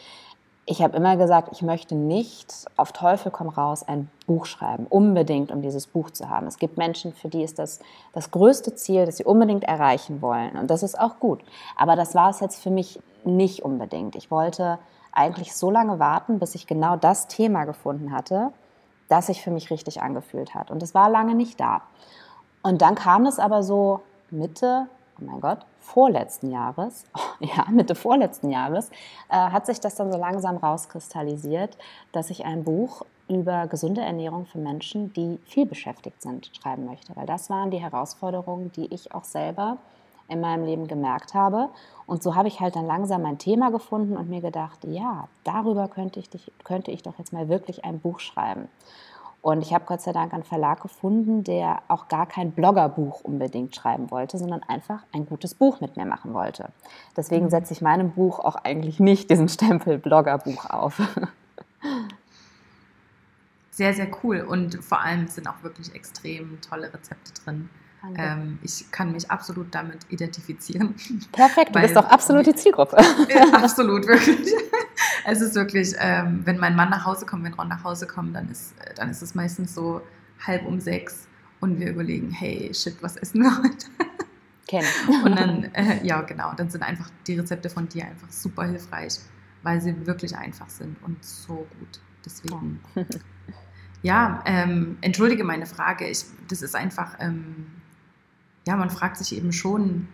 ich 0.67 0.83
habe 0.83 0.97
immer 0.99 1.17
gesagt, 1.17 1.49
ich 1.53 1.63
möchte 1.63 1.95
nicht 1.95 2.67
auf 2.77 2.93
Teufel 2.93 3.33
komm 3.33 3.49
raus 3.49 3.89
ein 3.89 4.11
Buch 4.27 4.45
schreiben, 4.45 4.87
unbedingt, 4.87 5.51
um 5.51 5.63
dieses 5.63 5.87
Buch 5.87 6.11
zu 6.11 6.29
haben. 6.29 6.47
Es 6.47 6.59
gibt 6.59 6.77
Menschen, 6.77 7.15
für 7.15 7.29
die 7.29 7.43
ist 7.43 7.59
das 7.59 7.81
das 8.13 8.31
größte 8.31 8.75
Ziel, 8.75 9.07
das 9.07 9.17
sie 9.17 9.25
unbedingt 9.25 9.65
erreichen 9.65 10.21
wollen. 10.21 10.59
Und 10.59 10.71
das 10.71 10.83
ist 10.83 11.01
auch 11.01 11.21
gut. 11.21 11.41
Aber 11.77 11.97
das 11.97 12.15
war 12.15 12.29
es 12.29 12.41
jetzt 12.41 12.63
für 12.63 12.71
mich 12.71 13.01
nicht 13.25 13.63
unbedingt. 13.63 14.15
Ich 14.15 14.31
wollte 14.31 14.79
eigentlich 15.13 15.55
so 15.57 15.71
lange 15.71 15.99
warten, 15.99 16.39
bis 16.39 16.55
ich 16.55 16.67
genau 16.67 16.97
das 16.97 17.29
Thema 17.29 17.65
gefunden 17.65 18.13
hatte, 18.13 18.53
das 19.09 19.27
sich 19.27 19.43
für 19.43 19.51
mich 19.51 19.71
richtig 19.71 20.03
angefühlt 20.03 20.55
hat. 20.55 20.71
Und 20.71 20.83
es 20.83 20.95
war 20.95 21.09
lange 21.11 21.35
nicht 21.35 21.59
da. 21.61 21.83
Und 22.63 22.83
dann 22.83 22.95
kam 22.95 23.27
es 23.27 23.39
aber 23.39 23.63
so 23.63 24.01
Mitte, 24.31 24.87
oh 25.21 25.25
mein 25.25 25.41
Gott, 25.41 25.61
vorletzten 25.81 26.51
Jahres, 26.51 27.05
oh, 27.17 27.21
ja, 27.45 27.65
Mitte 27.71 27.95
vorletzten 27.95 28.51
Jahres, 28.51 28.91
äh, 29.31 29.37
hat 29.37 29.67
sich 29.67 29.81
das 29.81 29.95
dann 29.95 30.13
so 30.13 30.19
langsam 30.19 30.57
rauskristallisiert, 30.57 31.77
dass 32.13 32.31
ich 32.31 32.45
ein 32.45 32.65
Buch 32.65 33.03
über 33.29 33.67
gesunde 33.67 34.01
Ernährung 34.01 34.47
für 34.47 34.59
Menschen, 34.59 35.13
die 35.13 35.39
viel 35.45 35.67
beschäftigt 35.67 36.23
sind, 36.23 36.51
schreiben 36.57 36.87
möchte. 36.87 37.15
Weil 37.15 37.27
das 37.27 37.51
waren 37.51 37.71
die 37.71 37.79
Herausforderungen, 37.79 38.73
die 38.73 38.93
ich 38.93 39.15
auch 39.15 39.25
selber 39.25 39.77
in 40.29 40.41
meinem 40.41 40.65
Leben 40.65 40.87
gemerkt 40.87 41.35
habe. 41.35 41.71
Und 42.07 42.23
so 42.23 42.35
habe 42.35 42.49
ich 42.49 42.61
halt 42.61 42.77
dann 42.77 42.87
langsam 42.87 43.23
mein 43.23 43.39
Thema 43.39 43.71
gefunden 43.71 44.17
und 44.17 44.29
mir 44.29 44.41
gedacht, 44.41 44.79
ja, 44.85 45.29
darüber 45.45 45.89
könnte 45.89 46.21
ich, 46.21 46.31
könnte 46.65 46.91
ich 46.91 47.03
doch 47.03 47.19
jetzt 47.19 47.33
mal 47.33 47.49
wirklich 47.49 47.85
ein 47.85 48.01
Buch 48.01 48.21
schreiben. 48.21 48.69
Und 49.41 49.63
ich 49.63 49.73
habe 49.73 49.85
Gott 49.87 50.01
sei 50.01 50.13
Dank 50.13 50.35
einen 50.35 50.43
Verlag 50.43 50.83
gefunden, 50.83 51.45
der 51.45 51.81
auch 51.89 52.09
gar 52.09 52.27
kein 52.27 52.51
Bloggerbuch 52.51 53.21
unbedingt 53.21 53.75
schreiben 53.75 54.11
wollte, 54.11 54.37
sondern 54.37 54.63
einfach 54.65 55.05
ein 55.13 55.27
gutes 55.27 55.55
Buch 55.55 55.81
mit 55.81 55.97
mir 55.97 56.05
machen 56.05 56.35
wollte. 56.35 56.71
Deswegen 57.17 57.47
mhm. 57.47 57.51
setze 57.51 57.73
ich 57.73 57.81
meinem 57.81 58.11
Buch 58.11 58.41
auch 58.41 58.57
eigentlich 58.57 59.01
nicht 59.01 59.31
diesen 59.31 59.49
Stempel 59.49 59.99
Bloggerbuch 59.99 60.69
auf. 60.69 61.01
Sehr, 63.71 63.95
sehr 63.95 64.09
cool. 64.25 64.41
Und 64.41 64.83
vor 64.83 65.01
allem 65.01 65.29
sind 65.29 65.47
auch 65.47 65.63
wirklich 65.63 65.95
extrem 65.95 66.61
tolle 66.61 66.93
Rezepte 66.93 67.33
drin. 67.45 67.71
Ähm, 68.17 68.59
ich 68.63 68.91
kann 68.93 69.13
mich 69.13 69.31
absolut 69.31 69.75
damit 69.75 69.99
identifizieren. 70.09 70.95
Perfekt, 71.33 71.75
du 71.75 71.81
bist 71.81 71.97
doch 71.97 72.05
absolut 72.05 72.47
die 72.47 72.55
Zielgruppe. 72.55 72.97
absolut, 73.53 74.07
wirklich. 74.07 74.53
Es 75.25 75.41
ist 75.41 75.55
wirklich, 75.55 75.95
ähm, 75.99 76.43
wenn 76.45 76.59
mein 76.59 76.77
Mann 76.77 76.91
nach 76.91 77.05
Hause 77.05 77.27
kommt, 77.27 77.45
wenn 77.45 77.55
Ron 77.55 77.69
nach 77.69 77.85
Hause 77.85 78.07
kommt, 78.07 78.35
dann 78.35 78.49
ist, 78.51 78.75
dann 78.97 79.11
ist 79.11 79.21
es 79.21 79.35
meistens 79.35 79.75
so 79.75 80.01
halb 80.47 80.65
um 80.65 80.81
sechs 80.81 81.27
und 81.61 81.81
wir 81.81 81.91
überlegen, 81.91 82.31
hey, 82.31 82.73
shit, 82.73 83.03
was 83.03 83.17
essen 83.17 83.43
wir 83.43 83.57
heute? 83.59 83.87
Kenne. 84.69 84.87
Und 85.25 85.39
dann, 85.39 85.65
äh, 85.75 86.05
ja, 86.07 86.21
genau, 86.23 86.53
dann 86.55 86.71
sind 86.71 86.83
einfach 86.83 87.11
die 87.27 87.39
Rezepte 87.39 87.71
von 87.71 87.89
dir 87.89 88.05
einfach 88.05 88.31
super 88.31 88.65
hilfreich, 88.65 89.19
weil 89.63 89.81
sie 89.81 90.07
wirklich 90.07 90.37
einfach 90.37 90.69
sind 90.69 90.97
und 91.03 91.25
so 91.25 91.67
gut. 91.79 92.01
Deswegen. 92.25 92.81
Ja, 92.95 93.05
ja 94.03 94.43
ähm, 94.45 94.99
entschuldige 95.01 95.43
meine 95.43 95.67
Frage. 95.67 96.07
Ich, 96.07 96.25
das 96.49 96.63
ist 96.63 96.77
einfach, 96.77 97.17
ähm, 97.19 97.67
ja, 98.69 98.77
man 98.77 98.91
fragt 98.91 99.17
sich 99.17 99.35
eben 99.35 99.51
schon, 99.51 100.09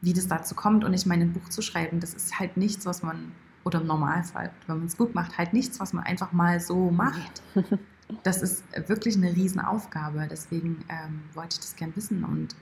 wie 0.00 0.12
das 0.12 0.26
dazu 0.26 0.56
kommt. 0.56 0.82
Und 0.82 0.92
ich 0.92 1.06
meine, 1.06 1.22
ein 1.22 1.32
Buch 1.32 1.48
zu 1.50 1.62
schreiben, 1.62 2.00
das 2.00 2.14
ist 2.14 2.40
halt 2.40 2.56
nichts, 2.56 2.84
was 2.84 3.04
man, 3.04 3.30
oder 3.62 3.80
im 3.80 3.86
Normalfall, 3.86 4.50
wenn 4.66 4.78
man 4.78 4.86
es 4.88 4.96
gut 4.96 5.14
macht, 5.14 5.38
halt 5.38 5.52
nichts, 5.52 5.78
was 5.78 5.92
man 5.92 6.02
einfach 6.02 6.32
mal 6.32 6.60
so 6.60 6.90
macht. 6.90 7.42
Das 8.24 8.42
ist 8.42 8.64
wirklich 8.88 9.16
eine 9.16 9.32
Riesenaufgabe. 9.36 10.26
Deswegen 10.28 10.84
ähm, 10.88 11.22
wollte 11.32 11.50
ich 11.52 11.60
das 11.60 11.76
gern 11.76 11.94
wissen 11.94 12.24
und 12.24 12.56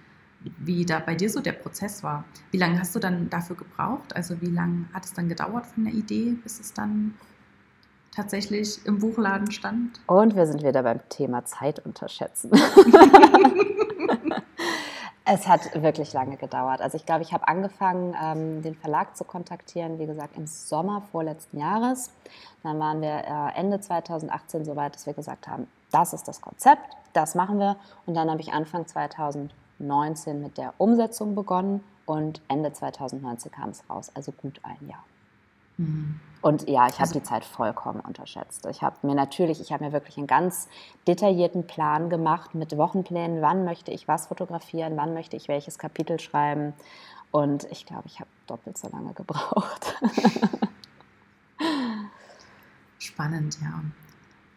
wie 0.59 0.85
da 0.85 0.99
bei 0.99 1.15
dir 1.15 1.31
so 1.31 1.41
der 1.41 1.53
Prozess 1.53 2.03
war. 2.03 2.25
Wie 2.51 2.59
lange 2.59 2.79
hast 2.79 2.95
du 2.95 2.99
dann 2.99 3.31
dafür 3.31 3.57
gebraucht? 3.57 4.15
Also 4.15 4.39
wie 4.43 4.51
lange 4.51 4.85
hat 4.93 5.07
es 5.07 5.15
dann 5.15 5.27
gedauert 5.27 5.65
von 5.65 5.85
der 5.87 5.95
Idee, 5.95 6.37
bis 6.43 6.61
es 6.61 6.75
dann 6.75 7.15
tatsächlich 8.15 8.85
im 8.85 8.99
Buchladen 8.99 9.51
stand? 9.51 10.03
Und 10.07 10.37
wir 10.37 10.47
sind 10.47 10.63
wieder 10.63 10.83
beim 10.83 11.01
Thema 11.09 11.47
Zeit 11.47 11.79
unterschätzen. 11.79 12.51
Es 15.31 15.47
hat 15.47 15.83
wirklich 15.83 16.15
lange 16.15 16.39
gedauert. 16.39 16.81
Also 16.81 16.97
ich 16.97 17.05
glaube, 17.05 17.21
ich 17.21 17.35
habe 17.35 17.47
angefangen, 17.49 18.17
ähm, 18.19 18.63
den 18.63 18.75
Verlag 18.75 19.15
zu 19.15 19.25
kontaktieren, 19.25 19.99
wie 19.99 20.07
gesagt, 20.07 20.39
im 20.39 20.47
Sommer 20.47 21.03
vorletzten 21.13 21.59
Jahres. 21.59 22.11
Dann 22.63 22.79
waren 22.79 23.03
wir 23.03 23.11
äh, 23.11 23.59
Ende 23.61 23.79
2018 23.79 24.65
so 24.65 24.75
weit, 24.75 24.95
dass 24.95 25.05
wir 25.05 25.13
gesagt 25.13 25.47
haben, 25.47 25.69
das 25.91 26.15
ist 26.15 26.29
das 26.29 26.41
Konzept, 26.41 26.81
das 27.13 27.35
machen 27.35 27.59
wir. 27.59 27.77
Und 28.07 28.15
dann 28.15 28.31
habe 28.31 28.41
ich 28.41 28.55
Anfang 28.55 28.87
2019 28.87 30.41
mit 30.41 30.57
der 30.57 30.73
Umsetzung 30.79 31.35
begonnen 31.35 31.85
und 32.07 32.41
Ende 32.49 32.73
2019 32.73 33.53
kam 33.53 33.69
es 33.69 33.83
raus, 33.91 34.11
also 34.15 34.33
gut 34.33 34.59
ein 34.63 34.89
Jahr. 34.89 35.05
Mhm. 35.79 36.21
Und 36.41 36.69
ja, 36.69 36.87
ich 36.87 36.95
habe 36.95 37.03
also, 37.03 37.19
die 37.19 37.23
Zeit 37.25 37.45
vollkommen 37.45 38.01
unterschätzt. 38.01 38.65
Ich 38.67 38.83
habe 38.83 39.05
mir 39.07 39.15
natürlich, 39.15 39.61
ich 39.61 39.73
habe 39.73 39.85
mir 39.85 39.93
wirklich 39.93 40.19
einen 40.19 40.29
ganz 40.29 40.69
detaillierten 41.09 41.67
Plan 41.67 42.11
gemacht 42.11 42.55
mit 42.55 42.77
Wochenplänen, 42.77 43.43
wann 43.43 43.65
möchte 43.65 43.91
ich 43.91 44.07
was 44.07 44.29
fotografieren, 44.29 44.97
wann 44.97 45.15
möchte 45.15 45.37
ich 45.37 45.49
welches 45.49 45.79
Kapitel 45.79 46.21
schreiben. 46.21 46.75
Und 47.33 47.65
ich 47.71 47.87
glaube, 47.87 48.05
ich 48.07 48.21
habe 48.21 48.31
doppelt 48.47 48.79
so 48.79 48.89
lange 48.89 49.15
gebraucht. 49.15 49.97
Spannend, 52.99 53.59
ja. 53.61 53.83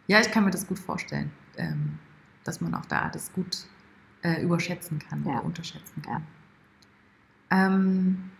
Ja, 0.06 0.20
ich 0.20 0.30
kann 0.30 0.44
mir 0.44 0.50
das 0.50 0.66
gut 0.66 0.78
vorstellen, 0.78 1.32
ähm, 1.56 1.98
dass 2.44 2.60
man 2.60 2.74
auch 2.74 2.86
da 2.86 3.08
das 3.08 3.32
gut 3.32 3.66
äh, 4.22 4.40
überschätzen 4.40 4.98
kann 4.98 5.24
ja. 5.24 5.32
oder 5.32 5.44
unterschätzen 5.44 6.02
kann. 6.02 6.26
Ja. 7.50 7.66
Ähm, 7.66 8.30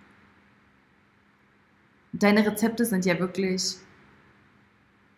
deine 2.12 2.46
Rezepte 2.46 2.84
sind 2.84 3.04
ja 3.04 3.18
wirklich 3.18 3.76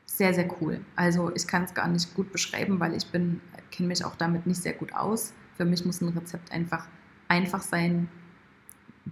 sehr, 0.07 0.33
sehr 0.33 0.49
cool. 0.61 0.81
Also 0.97 1.35
ich 1.35 1.47
kann 1.47 1.65
es 1.65 1.75
gar 1.75 1.89
nicht 1.89 2.15
gut 2.15 2.31
beschreiben, 2.33 2.79
weil 2.81 2.95
ich 2.95 3.07
bin, 3.07 3.41
kenne 3.71 3.89
mich 3.89 4.05
auch 4.05 4.15
damit 4.15 4.47
nicht 4.47 4.63
sehr 4.63 4.75
gut 4.75 4.95
aus. 4.95 5.33
Für 5.57 5.65
mich 5.65 5.85
muss 5.85 6.01
ein 6.01 6.09
Rezept 6.09 6.53
einfach 6.53 6.87
einfach 7.29 7.63
sein, 7.63 8.09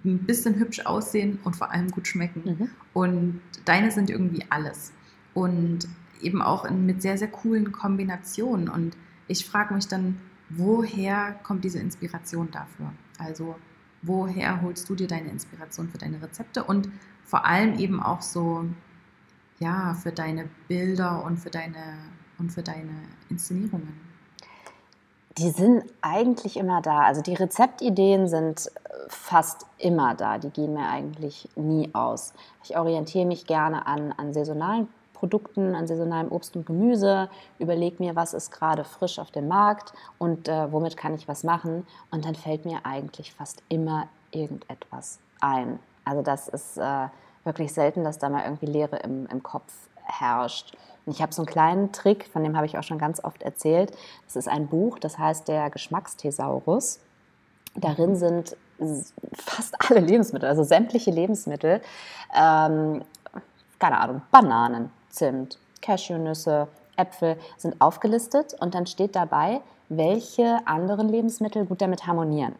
ein 0.04 0.18
bisschen 0.18 0.56
hübsch 0.56 0.80
aussehen 0.86 1.38
und 1.44 1.56
vor 1.56 1.70
allem 1.70 1.90
gut 1.90 2.06
schmecken. 2.06 2.42
Mhm. 2.44 2.70
Und 2.92 3.40
deine 3.64 3.90
sind 3.90 4.10
irgendwie 4.10 4.44
alles. 4.48 4.92
Und 5.34 5.88
eben 6.20 6.40
auch 6.40 6.64
in, 6.64 6.86
mit 6.86 7.02
sehr, 7.02 7.18
sehr 7.18 7.28
coolen 7.28 7.72
Kombinationen. 7.72 8.68
Und 8.68 8.96
ich 9.28 9.44
frage 9.44 9.74
mich 9.74 9.88
dann, 9.88 10.18
woher 10.48 11.32
kommt 11.42 11.64
diese 11.64 11.78
Inspiration 11.78 12.50
dafür? 12.50 12.92
Also 13.18 13.56
woher 14.02 14.60
holst 14.62 14.88
du 14.88 14.94
dir 14.94 15.06
deine 15.06 15.30
Inspiration 15.30 15.88
für 15.88 15.98
deine 15.98 16.20
Rezepte? 16.20 16.64
Und 16.64 16.88
vor 17.24 17.46
allem 17.46 17.78
eben 17.78 18.02
auch 18.02 18.20
so, 18.20 18.64
ja, 19.58 19.94
für 19.94 20.12
deine 20.12 20.48
Bilder 20.68 21.24
und 21.24 21.38
für 21.38 21.50
deine, 21.50 21.98
und 22.38 22.50
für 22.50 22.62
deine 22.62 22.92
Inszenierungen? 23.30 24.00
Die 25.38 25.50
sind 25.50 25.84
eigentlich 26.02 26.58
immer 26.58 26.82
da. 26.82 27.00
Also 27.00 27.22
die 27.22 27.34
Rezeptideen 27.34 28.28
sind 28.28 28.70
fast 29.08 29.66
immer 29.78 30.14
da. 30.14 30.38
Die 30.38 30.50
gehen 30.50 30.74
mir 30.74 30.88
eigentlich 30.88 31.48
nie 31.56 31.88
aus. 31.94 32.34
Ich 32.64 32.76
orientiere 32.76 33.24
mich 33.24 33.46
gerne 33.46 33.86
an, 33.86 34.12
an 34.12 34.34
saisonalen 34.34 34.88
Produkten, 35.22 35.76
an 35.76 35.86
saisonalem 35.86 36.32
Obst 36.32 36.56
und 36.56 36.66
Gemüse, 36.66 37.28
überlege 37.60 38.02
mir, 38.02 38.16
was 38.16 38.34
ist 38.34 38.50
gerade 38.50 38.82
frisch 38.82 39.20
auf 39.20 39.30
dem 39.30 39.46
Markt 39.46 39.92
und 40.18 40.48
äh, 40.48 40.72
womit 40.72 40.96
kann 40.96 41.14
ich 41.14 41.28
was 41.28 41.44
machen. 41.44 41.86
Und 42.10 42.24
dann 42.24 42.34
fällt 42.34 42.64
mir 42.64 42.80
eigentlich 42.82 43.32
fast 43.32 43.62
immer 43.68 44.08
irgendetwas 44.32 45.20
ein. 45.40 45.78
Also 46.04 46.22
das 46.22 46.48
ist 46.48 46.76
äh, 46.76 47.06
wirklich 47.44 47.72
selten, 47.72 48.02
dass 48.02 48.18
da 48.18 48.30
mal 48.30 48.42
irgendwie 48.42 48.66
Leere 48.66 48.96
im, 48.96 49.26
im 49.26 49.44
Kopf 49.44 49.72
herrscht. 50.02 50.76
Und 51.06 51.12
ich 51.12 51.22
habe 51.22 51.32
so 51.32 51.42
einen 51.42 51.46
kleinen 51.46 51.92
Trick, 51.92 52.26
von 52.32 52.42
dem 52.42 52.56
habe 52.56 52.66
ich 52.66 52.76
auch 52.76 52.82
schon 52.82 52.98
ganz 52.98 53.22
oft 53.22 53.44
erzählt. 53.44 53.92
Das 54.26 54.34
ist 54.34 54.48
ein 54.48 54.66
Buch, 54.66 54.98
das 54.98 55.18
heißt 55.18 55.46
der 55.46 55.70
Geschmacksthesaurus. 55.70 56.98
Darin 57.76 58.16
sind 58.16 58.56
fast 59.34 59.76
alle 59.88 60.00
Lebensmittel, 60.00 60.48
also 60.48 60.64
sämtliche 60.64 61.12
Lebensmittel, 61.12 61.80
ähm, 62.34 63.04
keine 63.78 64.00
Ahnung, 64.00 64.22
Bananen, 64.32 64.90
Zimt, 65.12 65.58
Cashewnüsse, 65.80 66.68
Äpfel 66.96 67.36
sind 67.56 67.80
aufgelistet 67.80 68.54
und 68.60 68.74
dann 68.74 68.86
steht 68.86 69.14
dabei, 69.14 69.60
welche 69.88 70.58
anderen 70.66 71.08
Lebensmittel 71.08 71.66
gut 71.66 71.80
damit 71.80 72.06
harmonieren. 72.06 72.54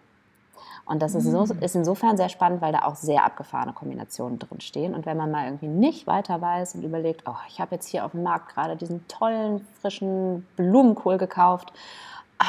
Und 0.85 1.01
das 1.01 1.15
ist, 1.15 1.25
so, 1.25 1.45
mm. 1.45 1.62
ist 1.62 1.77
insofern 1.77 2.17
sehr 2.17 2.29
spannend, 2.29 2.61
weil 2.61 2.73
da 2.73 2.85
auch 2.85 2.97
sehr 2.97 3.25
abgefahrene 3.25 3.73
Kombinationen 3.73 4.38
drin 4.38 4.61
stehen. 4.61 4.95
Und 4.95 5.07
wenn 5.07 5.17
man 5.17 5.31
mal 5.31 5.45
irgendwie 5.45 5.69
nicht 5.69 6.07
weiter 6.07 6.41
weiß 6.41 6.75
und 6.75 6.83
überlegt, 6.83 7.23
oh, 7.27 7.37
ich 7.49 7.61
habe 7.61 7.77
jetzt 7.77 7.87
hier 7.87 8.05
auf 8.05 8.11
dem 8.11 8.25
Markt 8.25 8.53
gerade 8.53 8.77
diesen 8.77 9.07
tollen, 9.07 9.67
frischen 9.81 10.47
Blumenkohl 10.57 11.19
gekauft, 11.19 11.73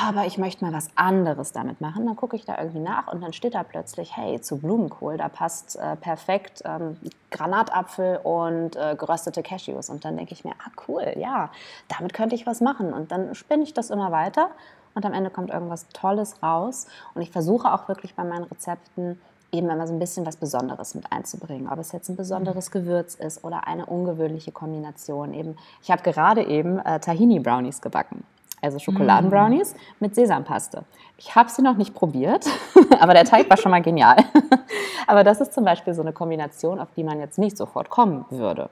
aber 0.02 0.26
ich 0.26 0.38
möchte 0.38 0.66
mal 0.66 0.74
was 0.74 0.88
anderes 0.96 1.52
damit 1.52 1.80
machen, 1.80 2.06
dann 2.08 2.16
gucke 2.16 2.36
ich 2.36 2.46
da 2.46 2.58
irgendwie 2.58 2.80
nach 2.80 3.12
und 3.12 3.22
dann 3.22 3.32
steht 3.32 3.54
da 3.54 3.64
plötzlich, 3.64 4.18
hey, 4.18 4.42
zu 4.42 4.58
Blumenkohl, 4.58 5.18
da 5.18 5.30
passt 5.30 5.76
äh, 5.76 5.96
perfekt 5.96 6.64
ähm, 6.66 6.98
Granatapfel 7.30 8.18
und 8.24 8.76
äh, 8.76 8.96
geröstete 8.98 9.44
Cashews. 9.44 9.90
Und 9.90 10.04
dann 10.04 10.18
denke 10.18 10.34
ich 10.34 10.44
mir, 10.44 10.54
ah 10.66 10.72
cool, 10.88 11.14
ja, 11.18 11.52
damit 11.90 12.14
könnte 12.14 12.34
ich 12.34 12.48
was 12.48 12.60
machen. 12.60 12.92
Und 12.92 13.12
dann 13.12 13.36
spinne 13.36 13.64
ich 13.64 13.74
das 13.74 13.92
immer 13.92 14.12
weiter 14.12 14.50
und 14.96 15.06
am 15.06 15.14
Ende 15.14 15.30
kommt 15.30 15.52
irgendwas 15.52 15.88
Tolles 15.90 16.42
raus. 16.42 16.88
Und 17.14 17.22
ich 17.22 17.30
versuche 17.30 17.72
auch 17.72 17.88
wirklich 17.88 18.16
bei 18.16 18.24
meinen 18.24 18.46
Rezepten 18.46 19.20
eben 19.52 19.70
immer 19.70 19.86
so 19.86 19.94
ein 19.94 20.00
bisschen 20.00 20.26
was 20.26 20.38
Besonderes 20.38 20.96
mit 20.96 21.12
einzubringen. 21.12 21.70
Ob 21.70 21.78
es 21.78 21.92
jetzt 21.92 22.10
ein 22.10 22.16
besonderes 22.16 22.70
mhm. 22.70 22.74
Gewürz 22.74 23.14
ist 23.14 23.44
oder 23.44 23.68
eine 23.68 23.86
ungewöhnliche 23.86 24.52
Kombination. 24.52 25.34
Eben, 25.34 25.56
ich 25.84 25.92
habe 25.92 26.02
gerade 26.02 26.44
eben 26.44 26.80
äh, 26.80 27.00
Tahini-Brownies 27.00 27.82
gebacken. 27.82 28.24
Also 28.64 28.80
Schokoladenbrownies 28.80 29.74
mm. 29.74 29.78
mit 30.00 30.16
Sesampaste. 30.16 30.86
Ich 31.18 31.36
habe 31.36 31.50
sie 31.50 31.62
noch 31.62 31.78
nicht 31.78 31.94
probiert, 31.94 32.46
aber 33.00 33.14
der 33.14 33.26
Teig 33.26 33.50
war 33.50 33.58
schon 33.58 33.72
mal 33.72 33.82
genial. 33.82 34.18
aber 35.08 35.24
das 35.24 35.42
ist 35.42 35.54
zum 35.54 35.66
Beispiel 35.66 35.94
so 35.94 36.02
eine 36.02 36.14
Kombination, 36.14 36.80
auf 36.80 36.90
die 36.96 37.04
man 37.04 37.20
jetzt 37.20 37.38
nicht 37.38 37.58
sofort 37.58 37.90
kommen 37.90 38.26
würde 38.30 38.70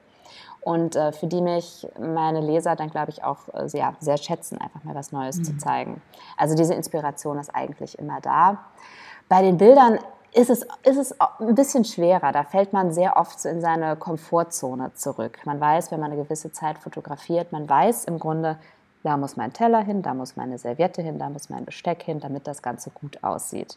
und 0.62 0.96
äh, 0.96 1.12
für 1.12 1.26
die 1.26 1.42
mich 1.42 1.86
meine 1.98 2.40
Leser 2.40 2.76
dann, 2.76 2.90
glaube 2.90 3.10
ich, 3.10 3.24
auch 3.24 3.52
äh, 3.52 3.68
sehr, 3.68 3.94
sehr 4.00 4.16
schätzen, 4.16 4.60
einfach 4.60 4.84
mal 4.84 4.94
was 4.94 5.12
Neues 5.12 5.38
mhm. 5.38 5.44
zu 5.44 5.58
zeigen. 5.58 6.00
Also 6.36 6.54
diese 6.54 6.74
Inspiration 6.74 7.38
ist 7.38 7.54
eigentlich 7.54 7.98
immer 7.98 8.20
da. 8.20 8.58
Bei 9.28 9.42
den 9.42 9.58
Bildern 9.58 9.98
ist 10.32 10.50
es, 10.50 10.62
ist 10.84 10.96
es 10.96 11.20
ein 11.20 11.54
bisschen 11.54 11.84
schwerer. 11.84 12.32
Da 12.32 12.44
fällt 12.44 12.72
man 12.72 12.92
sehr 12.92 13.16
oft 13.16 13.38
so 13.40 13.48
in 13.48 13.60
seine 13.60 13.96
Komfortzone 13.96 14.94
zurück. 14.94 15.38
Man 15.44 15.60
weiß, 15.60 15.90
wenn 15.90 16.00
man 16.00 16.12
eine 16.12 16.22
gewisse 16.22 16.52
Zeit 16.52 16.78
fotografiert, 16.78 17.52
man 17.52 17.68
weiß 17.68 18.04
im 18.04 18.18
Grunde, 18.18 18.56
da 19.02 19.16
muss 19.16 19.36
mein 19.36 19.52
Teller 19.52 19.80
hin, 19.80 20.02
da 20.02 20.14
muss 20.14 20.36
meine 20.36 20.58
Serviette 20.58 21.02
hin, 21.02 21.18
da 21.18 21.28
muss 21.28 21.50
mein 21.50 21.64
Besteck 21.64 22.02
hin, 22.02 22.20
damit 22.20 22.46
das 22.46 22.62
Ganze 22.62 22.90
gut 22.90 23.22
aussieht. 23.22 23.76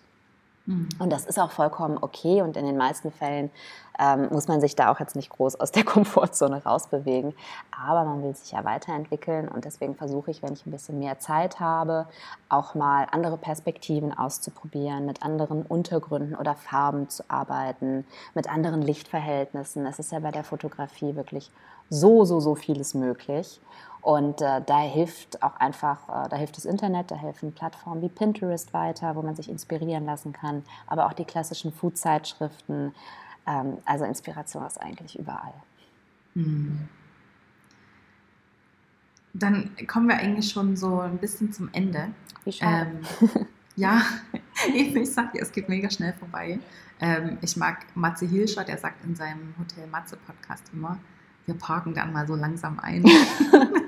Mhm. 0.65 0.89
Und 0.99 1.11
das 1.11 1.25
ist 1.25 1.39
auch 1.39 1.51
vollkommen 1.51 1.97
okay 2.01 2.41
und 2.41 2.57
in 2.57 2.65
den 2.65 2.77
meisten 2.77 3.11
Fällen 3.11 3.51
ähm, 3.99 4.27
muss 4.31 4.47
man 4.47 4.59
sich 4.61 4.75
da 4.75 4.91
auch 4.91 4.99
jetzt 4.99 5.15
nicht 5.15 5.29
groß 5.29 5.59
aus 5.59 5.71
der 5.71 5.83
Komfortzone 5.85 6.63
rausbewegen. 6.63 7.33
Aber 7.71 8.03
man 8.03 8.23
will 8.23 8.35
sich 8.35 8.51
ja 8.51 8.63
weiterentwickeln 8.63 9.47
und 9.47 9.65
deswegen 9.65 9.95
versuche 9.95 10.31
ich, 10.31 10.41
wenn 10.43 10.53
ich 10.53 10.65
ein 10.65 10.71
bisschen 10.71 10.99
mehr 10.99 11.19
Zeit 11.19 11.59
habe, 11.59 12.07
auch 12.49 12.75
mal 12.75 13.07
andere 13.11 13.37
Perspektiven 13.37 14.17
auszuprobieren, 14.17 15.05
mit 15.05 15.23
anderen 15.23 15.63
Untergründen 15.63 16.35
oder 16.35 16.55
Farben 16.55 17.09
zu 17.09 17.23
arbeiten, 17.27 18.05
mit 18.33 18.49
anderen 18.49 18.81
Lichtverhältnissen. 18.81 19.85
Es 19.85 19.99
ist 19.99 20.11
ja 20.11 20.19
bei 20.19 20.31
der 20.31 20.43
Fotografie 20.43 21.15
wirklich 21.15 21.51
so, 21.89 22.25
so, 22.25 22.39
so 22.39 22.55
vieles 22.55 22.95
möglich. 22.95 23.61
Und 24.05 24.39
äh, 24.39 24.61
da 24.63 24.81
hilft 24.81 25.41
auch 25.41 25.55
einfach, 25.55 26.25
äh, 26.25 26.29
da 26.29 26.35
hilft 26.35 26.57
das 26.57 26.65
Internet, 26.65 27.09
da 27.09 27.15
helfen 27.15 27.51
Plattformen 27.53 28.03
wie 28.03 28.07
Pinterest 28.07 28.71
weiter, 28.71 29.15
wo 29.15 29.23
man 29.23 29.35
sich 29.35 29.49
inspirieren 29.49 30.05
lassen 30.05 30.31
kann, 30.31 30.61
aber 30.85 31.07
auch 31.07 31.13
die 31.13 31.25
klassischen 31.25 31.73
Food-Zeitschriften. 31.73 32.93
Ähm, 33.47 33.79
also 33.83 34.05
Inspiration 34.05 34.63
ist 34.63 34.79
eigentlich 34.79 35.17
überall. 35.17 35.55
Mhm. 36.35 36.87
Dann 39.33 39.71
kommen 39.87 40.07
wir 40.07 40.17
eigentlich 40.17 40.51
schon 40.51 40.77
so 40.77 40.99
ein 40.99 41.17
bisschen 41.17 41.51
zum 41.51 41.69
Ende. 41.73 42.09
Wie 42.43 42.51
schade. 42.51 42.91
Ähm, 43.21 43.47
ja, 43.75 44.03
ich 44.75 45.11
sag 45.11 45.31
dir, 45.31 45.41
es 45.41 45.51
geht 45.51 45.67
mega 45.67 45.89
schnell 45.89 46.13
vorbei. 46.13 46.59
Ähm, 47.01 47.39
ich 47.41 47.57
mag 47.57 47.87
Matze 47.95 48.27
Hilscher, 48.27 48.65
der 48.65 48.77
sagt 48.77 49.03
in 49.03 49.15
seinem 49.15 49.55
Hotel 49.57 49.87
Matze 49.87 50.15
Podcast 50.15 50.69
immer, 50.73 50.99
wir 51.47 51.55
parken 51.55 51.95
dann 51.95 52.13
mal 52.13 52.27
so 52.27 52.35
langsam 52.35 52.79
ein. 52.79 53.03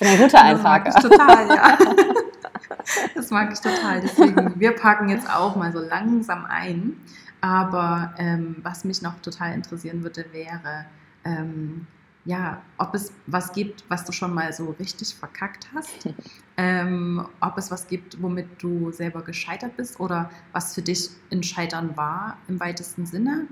bin 0.00 0.08
ein 0.08 0.18
guter 0.18 0.42
Einparker. 0.42 0.90
Das 0.90 1.02
mag 1.02 1.04
ich 1.04 1.18
total, 1.18 1.48
ja. 1.48 1.78
Das 3.14 3.30
mag 3.30 3.52
ich 3.52 3.60
total. 3.60 4.00
Deswegen, 4.00 4.58
wir 4.58 4.72
parken 4.72 5.08
jetzt 5.08 5.28
auch 5.28 5.54
mal 5.54 5.72
so 5.72 5.80
langsam 5.80 6.44
ein. 6.46 6.96
Aber 7.40 8.14
ähm, 8.18 8.56
was 8.62 8.84
mich 8.84 9.02
noch 9.02 9.20
total 9.20 9.54
interessieren 9.54 10.02
würde, 10.02 10.26
wäre, 10.32 10.86
ähm, 11.24 11.86
ja, 12.24 12.60
ob 12.78 12.94
es 12.94 13.12
was 13.26 13.52
gibt, 13.52 13.84
was 13.88 14.04
du 14.04 14.12
schon 14.12 14.34
mal 14.34 14.52
so 14.52 14.74
richtig 14.78 15.14
verkackt 15.14 15.68
hast, 15.74 16.08
ähm, 16.56 17.26
ob 17.40 17.56
es 17.56 17.70
was 17.70 17.86
gibt, 17.86 18.20
womit 18.20 18.62
du 18.62 18.92
selber 18.92 19.22
gescheitert 19.22 19.76
bist 19.76 20.00
oder 20.00 20.30
was 20.52 20.74
für 20.74 20.82
dich 20.82 21.10
ein 21.32 21.42
Scheitern 21.42 21.96
war 21.96 22.36
im 22.48 22.60
weitesten 22.60 23.06
Sinne. 23.06 23.46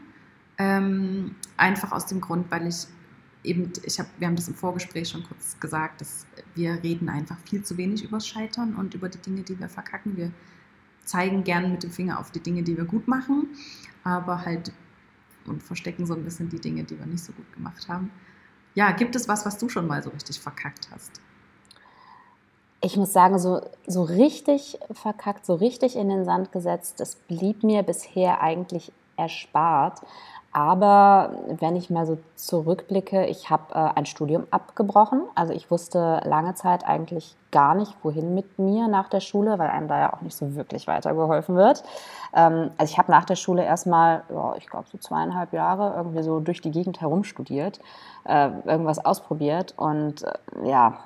Ähm, 0.59 1.37
einfach 1.57 1.93
aus 1.93 2.07
dem 2.07 2.21
Grund, 2.21 2.51
weil 2.51 2.67
ich 2.67 2.87
eben, 3.45 3.73
ich 3.85 3.99
hab, 3.99 4.07
wir 4.19 4.27
haben 4.27 4.37
das 4.37 4.49
im 4.49 4.55
Vorgespräch 4.55 5.09
schon 5.09 5.23
kurz 5.25 5.59
gesagt, 5.61 6.01
dass 6.01 6.27
wir 6.55 6.83
reden 6.83 7.09
einfach 7.09 7.39
viel 7.41 7.63
zu 7.63 7.77
wenig 7.77 8.05
über 8.05 8.21
Scheitern 8.21 8.75
und 8.77 8.95
über 8.95 9.09
die 9.09 9.19
Dinge, 9.19 9.43
die 9.43 9.59
wir 9.59 9.69
verkacken. 9.69 10.17
Wir 10.17 10.33
zeigen 11.05 11.45
gern 11.45 11.71
mit 11.71 11.83
dem 11.83 11.91
Finger 11.91 12.19
auf 12.19 12.31
die 12.31 12.41
Dinge, 12.41 12.63
die 12.63 12.77
wir 12.77 12.85
gut 12.85 13.09
machen, 13.09 13.49
aber 14.05 14.45
halt 14.45 14.73
und 15.47 15.63
verstecken 15.63 16.07
so 16.07 16.15
ein 16.15 16.25
bisschen 16.25 16.49
die 16.49 16.61
Dinge, 16.61 16.85
die 16.85 16.99
wir 16.99 17.07
nicht 17.07 17.25
so 17.25 17.33
gut 17.33 17.51
gemacht 17.55 17.89
haben. 17.89 18.11
Ja, 18.75 18.93
gibt 18.93 19.17
es 19.17 19.29
was, 19.29 19.47
was 19.47 19.59
du 19.59 19.69
schon 19.69 19.87
mal 19.87 20.03
so 20.03 20.11
richtig 20.11 20.39
verkackt 20.41 20.89
hast? 20.93 21.21
Ich 22.81 22.97
muss 22.97 23.13
sagen, 23.13 23.39
so, 23.39 23.61
so 23.87 24.05
richtig 24.05 24.79
verkackt, 24.93 25.47
so 25.47 25.55
richtig 25.55 25.97
in 25.97 26.09
den 26.09 26.25
Sand 26.25 26.53
gesetzt, 26.53 27.01
das 27.01 27.17
blieb 27.17 27.65
mir 27.65 27.83
bisher 27.83 28.41
eigentlich 28.41 28.93
erspart. 29.17 30.01
Aber 30.53 31.33
wenn 31.61 31.77
ich 31.77 31.91
mal 31.91 32.07
so 32.07 32.19
zurückblicke, 32.35 33.27
ich 33.27 33.51
habe 33.51 33.75
äh, 33.75 33.91
ein 33.95 34.07
Studium 34.07 34.47
abgebrochen. 34.51 35.23
Also 35.35 35.53
ich 35.53 35.71
wusste 35.71 36.23
lange 36.25 36.55
Zeit 36.55 36.87
eigentlich 36.87 37.37
gar 37.51 37.75
nicht, 37.75 37.95
wohin 38.03 38.35
mit 38.35 38.59
mir 38.59 38.89
nach 38.89 39.09
der 39.09 39.21
Schule, 39.21 39.59
weil 39.59 39.69
einem 39.69 39.89
da 39.89 39.99
ja 40.01 40.13
auch 40.13 40.23
nicht 40.23 40.37
so 40.37 40.55
wirklich 40.55 40.87
weitergeholfen 40.87 41.55
wird. 41.55 41.85
Ähm, 42.35 42.71
also 42.79 42.91
ich 42.91 42.99
habe 42.99 43.11
nach 43.11 43.27
der 43.27 43.37
Schule 43.37 43.63
erstmal, 43.63 44.23
ja, 44.31 44.55
ich 44.57 44.67
glaube 44.67 44.87
so 44.91 44.97
zweieinhalb 44.97 45.53
Jahre 45.53 45.95
irgendwie 45.97 46.23
so 46.23 46.41
durch 46.41 46.63
die 46.63 46.71
Gegend 46.71 47.01
herumstudiert, 47.03 47.79
äh, 48.25 48.49
irgendwas 48.65 49.05
ausprobiert 49.05 49.75
und 49.77 50.23
äh, 50.23 50.33
ja, 50.65 50.99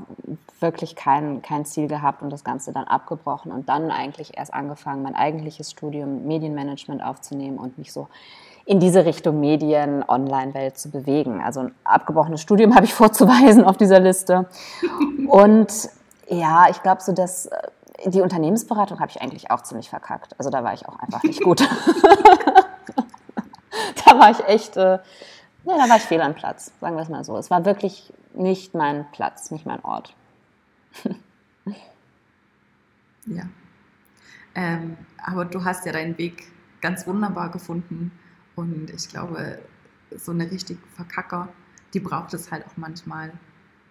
wirklich 0.61 0.95
kein, 0.95 1.43
kein 1.43 1.65
Ziel 1.65 1.89
gehabt 1.89 2.23
und 2.23 2.31
das 2.31 2.45
Ganze 2.45 2.73
dann 2.73 2.85
abgebrochen 2.85 3.51
und 3.51 3.69
dann 3.69 3.91
eigentlich 3.91 4.37
erst 4.37 4.55
angefangen, 4.55 5.03
mein 5.03 5.17
eigentliches 5.17 5.73
Studium 5.73 6.27
Medienmanagement 6.27 7.03
aufzunehmen 7.03 7.59
und 7.59 7.77
mich 7.79 7.93
so 7.93 8.09
in 8.65 8.81
diese 8.81 9.05
Richtung 9.05 9.41
Medien, 9.41 10.05
Online-Welt 10.07 10.79
zu 10.79 10.91
bewegen. 10.91 11.41
Also 11.41 11.61
ein 11.61 11.75
abgebrochenes 11.85 12.41
Studium 12.41 12.75
habe 12.77 12.85
ich 12.85 12.95
vorzuweisen 12.95 13.65
auf 13.65 13.77
dieser 13.77 14.01
Liste. 14.01 14.47
Und 15.29 15.91
ja, 16.29 16.67
ich 16.71 16.83
glaube 16.83 17.03
so, 17.03 17.13
dass 17.13 17.47
äh, 17.47 17.69
die 18.07 18.21
Unternehmensberatung 18.21 19.01
habe 19.01 19.11
ich 19.11 19.21
eigentlich 19.21 19.51
auch 19.51 19.63
ziemlich 19.63 19.91
verkackt. 19.91 20.35
Also 20.39 20.51
da 20.51 20.63
war 20.65 20.75
ich 20.75 20.89
auch 20.89 20.99
einfach 20.99 21.23
nicht 21.23 21.43
gut. 21.43 21.61
da 24.05 24.19
war 24.19 24.31
ich 24.31 24.45
echt, 24.47 24.77
äh, 24.77 24.99
ja, 25.65 25.77
da 25.79 25.89
war 25.89 25.97
ich 25.97 26.03
fehl 26.03 26.21
am 26.21 26.35
Platz, 26.35 26.73
sagen 26.81 26.97
wir 26.97 27.03
es 27.03 27.09
mal 27.09 27.25
so. 27.25 27.37
Es 27.37 27.51
war 27.51 27.65
wirklich 27.65 28.13
nicht 28.35 28.75
mein 28.75 29.07
Platz, 29.13 29.51
nicht 29.51 29.67
mein 29.67 29.85
Ort. 29.85 30.15
ja. 33.27 33.43
Ähm, 34.55 34.99
aber 35.25 35.45
du 35.45 35.65
hast 35.65 35.87
ja 35.87 35.93
deinen 35.93 36.19
Weg 36.19 36.51
ganz 36.81 37.07
wunderbar 37.07 37.51
gefunden 37.51 38.13
und 38.57 38.91
ich 38.91 39.09
glaube, 39.09 39.59
so 40.17 40.33
eine 40.33 40.51
richtig 40.51 40.79
Verkacker, 40.95 41.49
die 41.95 42.01
braucht 42.01 42.35
es 42.35 42.51
halt 42.51 42.67
auch 42.67 42.77
manchmal, 42.77 43.33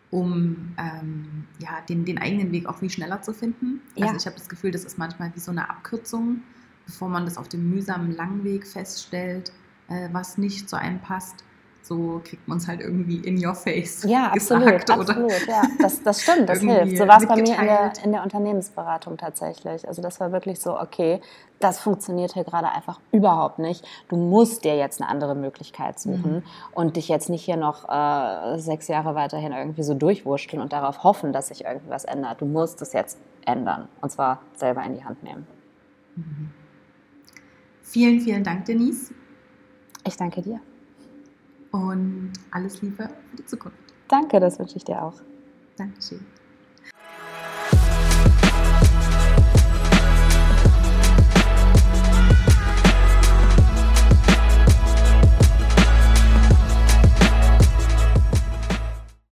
um 0.10 0.74
ähm, 0.78 1.46
ja, 1.60 1.82
den, 1.88 2.06
den 2.06 2.18
eigenen 2.18 2.52
Weg 2.52 2.66
auch 2.68 2.78
viel 2.78 2.90
schneller 2.90 3.22
zu 3.22 3.34
finden. 3.34 3.82
Also 3.92 4.00
ja. 4.00 4.06
Also 4.08 4.18
ich 4.18 4.26
habe 4.26 4.36
das 4.38 4.50
Gefühl, 4.50 4.72
das 4.72 4.84
ist 4.84 4.98
manchmal 4.98 5.32
wie 5.36 5.40
so 5.40 5.52
eine 5.52 5.70
Abkürzung, 5.70 6.42
bevor 6.86 7.10
man 7.10 7.26
das 7.26 7.38
auf 7.38 7.48
dem 7.48 7.70
mühsamen 7.70 8.12
langen 8.12 8.44
Weg 8.44 8.68
feststellt, 8.68 9.52
äh, 9.88 10.10
was 10.12 10.38
nicht 10.38 10.70
zu 10.70 10.78
einem 10.78 11.00
passt 11.00 11.44
so 11.82 12.22
kriegt 12.24 12.48
man 12.48 12.58
es 12.58 12.68
halt 12.68 12.82
irgendwie 12.82 13.18
in 13.18 13.44
your 13.44 13.56
face. 13.56 14.04
Ja, 14.04 14.28
absolut, 14.32 14.90
absolut. 14.90 15.48
Ja, 15.48 15.64
das, 15.80 16.02
das 16.04 16.22
stimmt, 16.22 16.48
das 16.48 16.60
hilft. 16.60 16.98
So 16.98 17.08
war 17.08 17.18
es 17.18 17.28
bei 17.28 17.36
mir 17.36 17.58
in 17.60 17.66
der, 17.66 17.94
in 18.04 18.12
der 18.12 18.24
Unternehmensberatung 18.24 19.18
tatsächlich. 19.18 19.88
Also 19.88 20.02
das 20.02 20.20
war 20.20 20.32
wirklich 20.32 20.60
so, 20.60 20.80
okay, 20.80 21.22
das 21.60 21.80
funktioniert 21.80 22.34
hier 22.34 22.44
gerade 22.44 22.70
einfach 22.70 23.00
überhaupt 23.12 23.60
nicht. 23.60 23.86
Du 24.10 24.16
musst 24.16 24.64
dir 24.64 24.76
jetzt 24.78 25.02
eine 25.02 25.10
andere 25.10 25.36
Möglichkeit 25.36 26.00
suchen 26.00 26.36
mhm. 26.36 26.44
und 26.74 26.96
dich 26.98 27.08
jetzt 27.08 27.30
nicht 27.30 27.44
hier 27.44 27.58
noch 27.58 27.90
äh, 27.90 28.60
sechs 28.60 28.88
Jahre 28.88 29.16
weiterhin 29.16 29.52
irgendwie 29.52 29.84
so 29.84 29.94
durchwurschteln 29.94 30.62
und 30.62 30.74
darauf 30.74 31.04
hoffen, 31.04 31.34
dass 31.34 31.48
sich 31.48 31.66
irgendwas 31.66 32.06
ändert. 32.06 32.42
Du 32.42 32.46
musst 32.46 32.82
es 32.82 32.94
jetzt 32.94 33.20
ändern 33.46 33.88
und 34.02 34.12
zwar 34.12 34.42
selber 34.56 34.84
in 34.84 34.96
die 34.96 35.04
Hand 35.04 35.24
nehmen. 35.24 35.48
Mhm. 36.16 36.52
Vielen, 37.82 38.22
vielen 38.22 38.44
Dank, 38.44 38.66
Denise. 38.66 39.14
Ich 40.06 40.16
danke 40.16 40.42
dir 40.42 40.62
und 41.72 42.34
alles 42.52 42.82
Liebe 42.82 43.10
für 43.30 43.38
die 43.38 43.46
Zukunft. 43.46 43.78
Danke, 44.08 44.40
das 44.40 44.60
wünsche 44.60 44.78
ich 44.78 44.84
dir 44.84 45.02
auch. 45.02 45.16
Dankeschön. 45.78 46.26